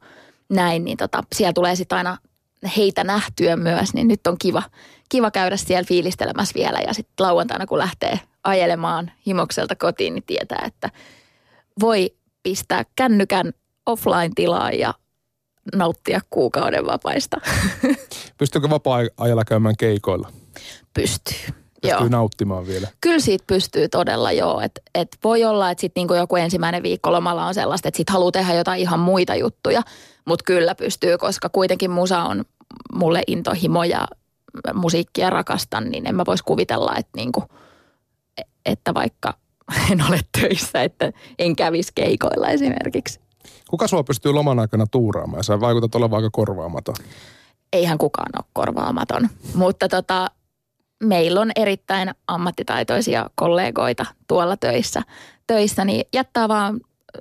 näin, 0.48 0.84
niin 0.84 0.96
tota, 0.96 1.24
siellä 1.34 1.52
tulee 1.52 1.76
sitten 1.76 1.98
aina 1.98 2.18
heitä 2.76 3.04
nähtyä 3.04 3.56
myös, 3.56 3.94
niin 3.94 4.08
nyt 4.08 4.26
on 4.26 4.36
kiva, 4.38 4.62
kiva 5.08 5.30
käydä 5.30 5.56
siellä 5.56 5.84
fiilistelemässä 5.88 6.54
vielä. 6.54 6.78
Ja 6.86 6.94
sitten 6.94 7.26
lauantaina, 7.26 7.66
kun 7.66 7.78
lähtee 7.78 8.20
ajelemaan 8.44 9.12
himokselta 9.26 9.76
kotiin, 9.76 10.14
niin 10.14 10.24
tietää, 10.26 10.62
että 10.66 10.90
voi 11.80 12.10
pistää 12.42 12.84
kännykän 12.96 13.52
offline-tilaan 13.86 14.78
ja 14.78 14.94
nauttia 15.74 16.20
kuukauden 16.30 16.86
vapaista. 16.86 17.36
Pystyykö 18.38 18.70
vapaa-ajalla 18.70 19.44
käymään 19.44 19.76
keikoilla? 19.78 20.32
Pystyy. 20.94 21.54
Pystyy 21.82 22.00
joo. 22.00 22.08
nauttimaan 22.08 22.66
vielä. 22.66 22.88
Kyllä 23.00 23.18
siitä 23.18 23.44
pystyy 23.46 23.88
todella 23.88 24.32
joo. 24.32 24.60
Et, 24.60 24.80
et 24.94 25.08
voi 25.24 25.44
olla, 25.44 25.70
että 25.70 25.80
sitten 25.80 26.00
niinku 26.00 26.14
joku 26.14 26.36
ensimmäinen 26.36 26.82
viikko 26.82 27.12
lomalla 27.12 27.46
on 27.46 27.54
sellaista, 27.54 27.88
että 27.88 27.96
sitten 27.96 28.12
haluaa 28.12 28.32
tehdä 28.32 28.54
jotain 28.54 28.80
ihan 28.80 29.00
muita 29.00 29.34
juttuja. 29.34 29.82
Mutta 30.24 30.42
kyllä 30.46 30.74
pystyy, 30.74 31.18
koska 31.18 31.48
kuitenkin 31.48 31.90
musa 31.90 32.22
on 32.22 32.44
mulle 32.92 33.22
intohimo 33.26 33.84
ja 33.84 34.08
musiikkia 34.74 35.30
rakastan, 35.30 35.90
niin 35.90 36.06
en 36.06 36.14
mä 36.14 36.22
voisi 36.26 36.44
kuvitella, 36.44 36.94
että, 36.96 37.12
niinku, 37.16 37.44
että 38.66 38.94
vaikka 38.94 39.34
en 39.92 40.04
ole 40.08 40.20
töissä, 40.40 40.82
että 40.82 41.12
en 41.38 41.56
kävisi 41.56 41.92
keikoilla 41.94 42.48
esimerkiksi. 42.48 43.20
Kuka 43.70 43.88
sua 43.88 44.04
pystyy 44.04 44.32
loman 44.32 44.58
aikana 44.58 44.86
tuuraamaan? 44.90 45.44
Sä 45.44 45.60
vaikutat 45.60 45.94
olevan 45.94 46.16
aika 46.16 46.30
korvaamaton. 46.32 46.94
Eihän 47.72 47.98
kukaan 47.98 48.30
ole 48.36 48.44
korvaamaton, 48.52 49.28
mutta 49.54 49.88
tota, 49.88 50.30
meillä 51.04 51.40
on 51.40 51.50
erittäin 51.56 52.10
ammattitaitoisia 52.28 53.30
kollegoita 53.34 54.06
tuolla 54.28 54.56
töissä. 54.56 55.02
Töissä 55.46 55.84
niin 55.84 56.04
jättää 56.14 56.48
vaan, 56.48 56.80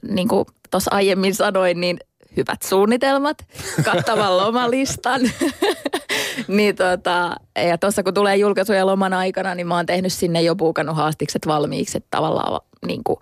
niin 0.09 0.27
kuin 0.27 0.45
tuossa 0.71 0.91
aiemmin 0.95 1.35
sanoin, 1.35 1.81
niin 1.81 1.99
hyvät 2.37 2.61
suunnitelmat, 2.61 3.37
kattavan 3.85 4.37
lomalistan. 4.37 5.21
niin 6.47 6.75
tota, 6.75 7.35
ja 7.67 7.77
tuossa 7.77 8.03
kun 8.03 8.13
tulee 8.13 8.35
julkaisuja 8.35 8.85
loman 8.85 9.13
aikana, 9.13 9.55
niin 9.55 9.67
mä 9.67 9.75
oon 9.75 9.85
tehnyt 9.85 10.13
sinne 10.13 10.41
jo 10.41 10.55
puukannut 10.55 10.95
haastikset 10.95 11.47
valmiiksi, 11.47 11.97
että 11.97 12.07
tavallaan 12.11 12.61
niin 12.85 13.03
kuin, 13.03 13.19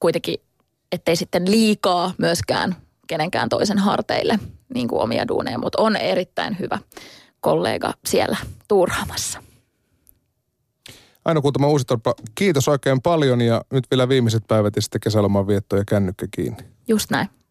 kuitenkin, 0.00 0.40
ettei 0.92 1.16
sitten 1.16 1.50
liikaa 1.50 2.14
myöskään 2.18 2.76
kenenkään 3.06 3.48
toisen 3.48 3.78
harteille 3.78 4.38
niin 4.74 4.88
kuin 4.88 5.02
omia 5.02 5.28
duuneja, 5.28 5.58
mutta 5.58 5.82
on 5.82 5.96
erittäin 5.96 6.58
hyvä 6.58 6.78
kollega 7.40 7.94
siellä 8.06 8.36
tuuraamassa. 8.68 9.42
Aino 11.24 11.42
Kuutama 11.42 11.68
Uusitorpa, 11.68 12.14
kiitos 12.34 12.68
oikein 12.68 13.02
paljon 13.02 13.40
ja 13.40 13.64
nyt 13.72 13.84
vielä 13.90 14.08
viimeiset 14.08 14.42
päivät 14.48 14.76
ja 14.76 14.82
sitten 14.82 15.00
kesäloman 15.00 15.46
vietto 15.46 15.76
ja 15.76 15.84
kännykkä 15.84 16.26
kiinni. 16.30 16.62
Just 16.88 17.10
näin. 17.10 17.30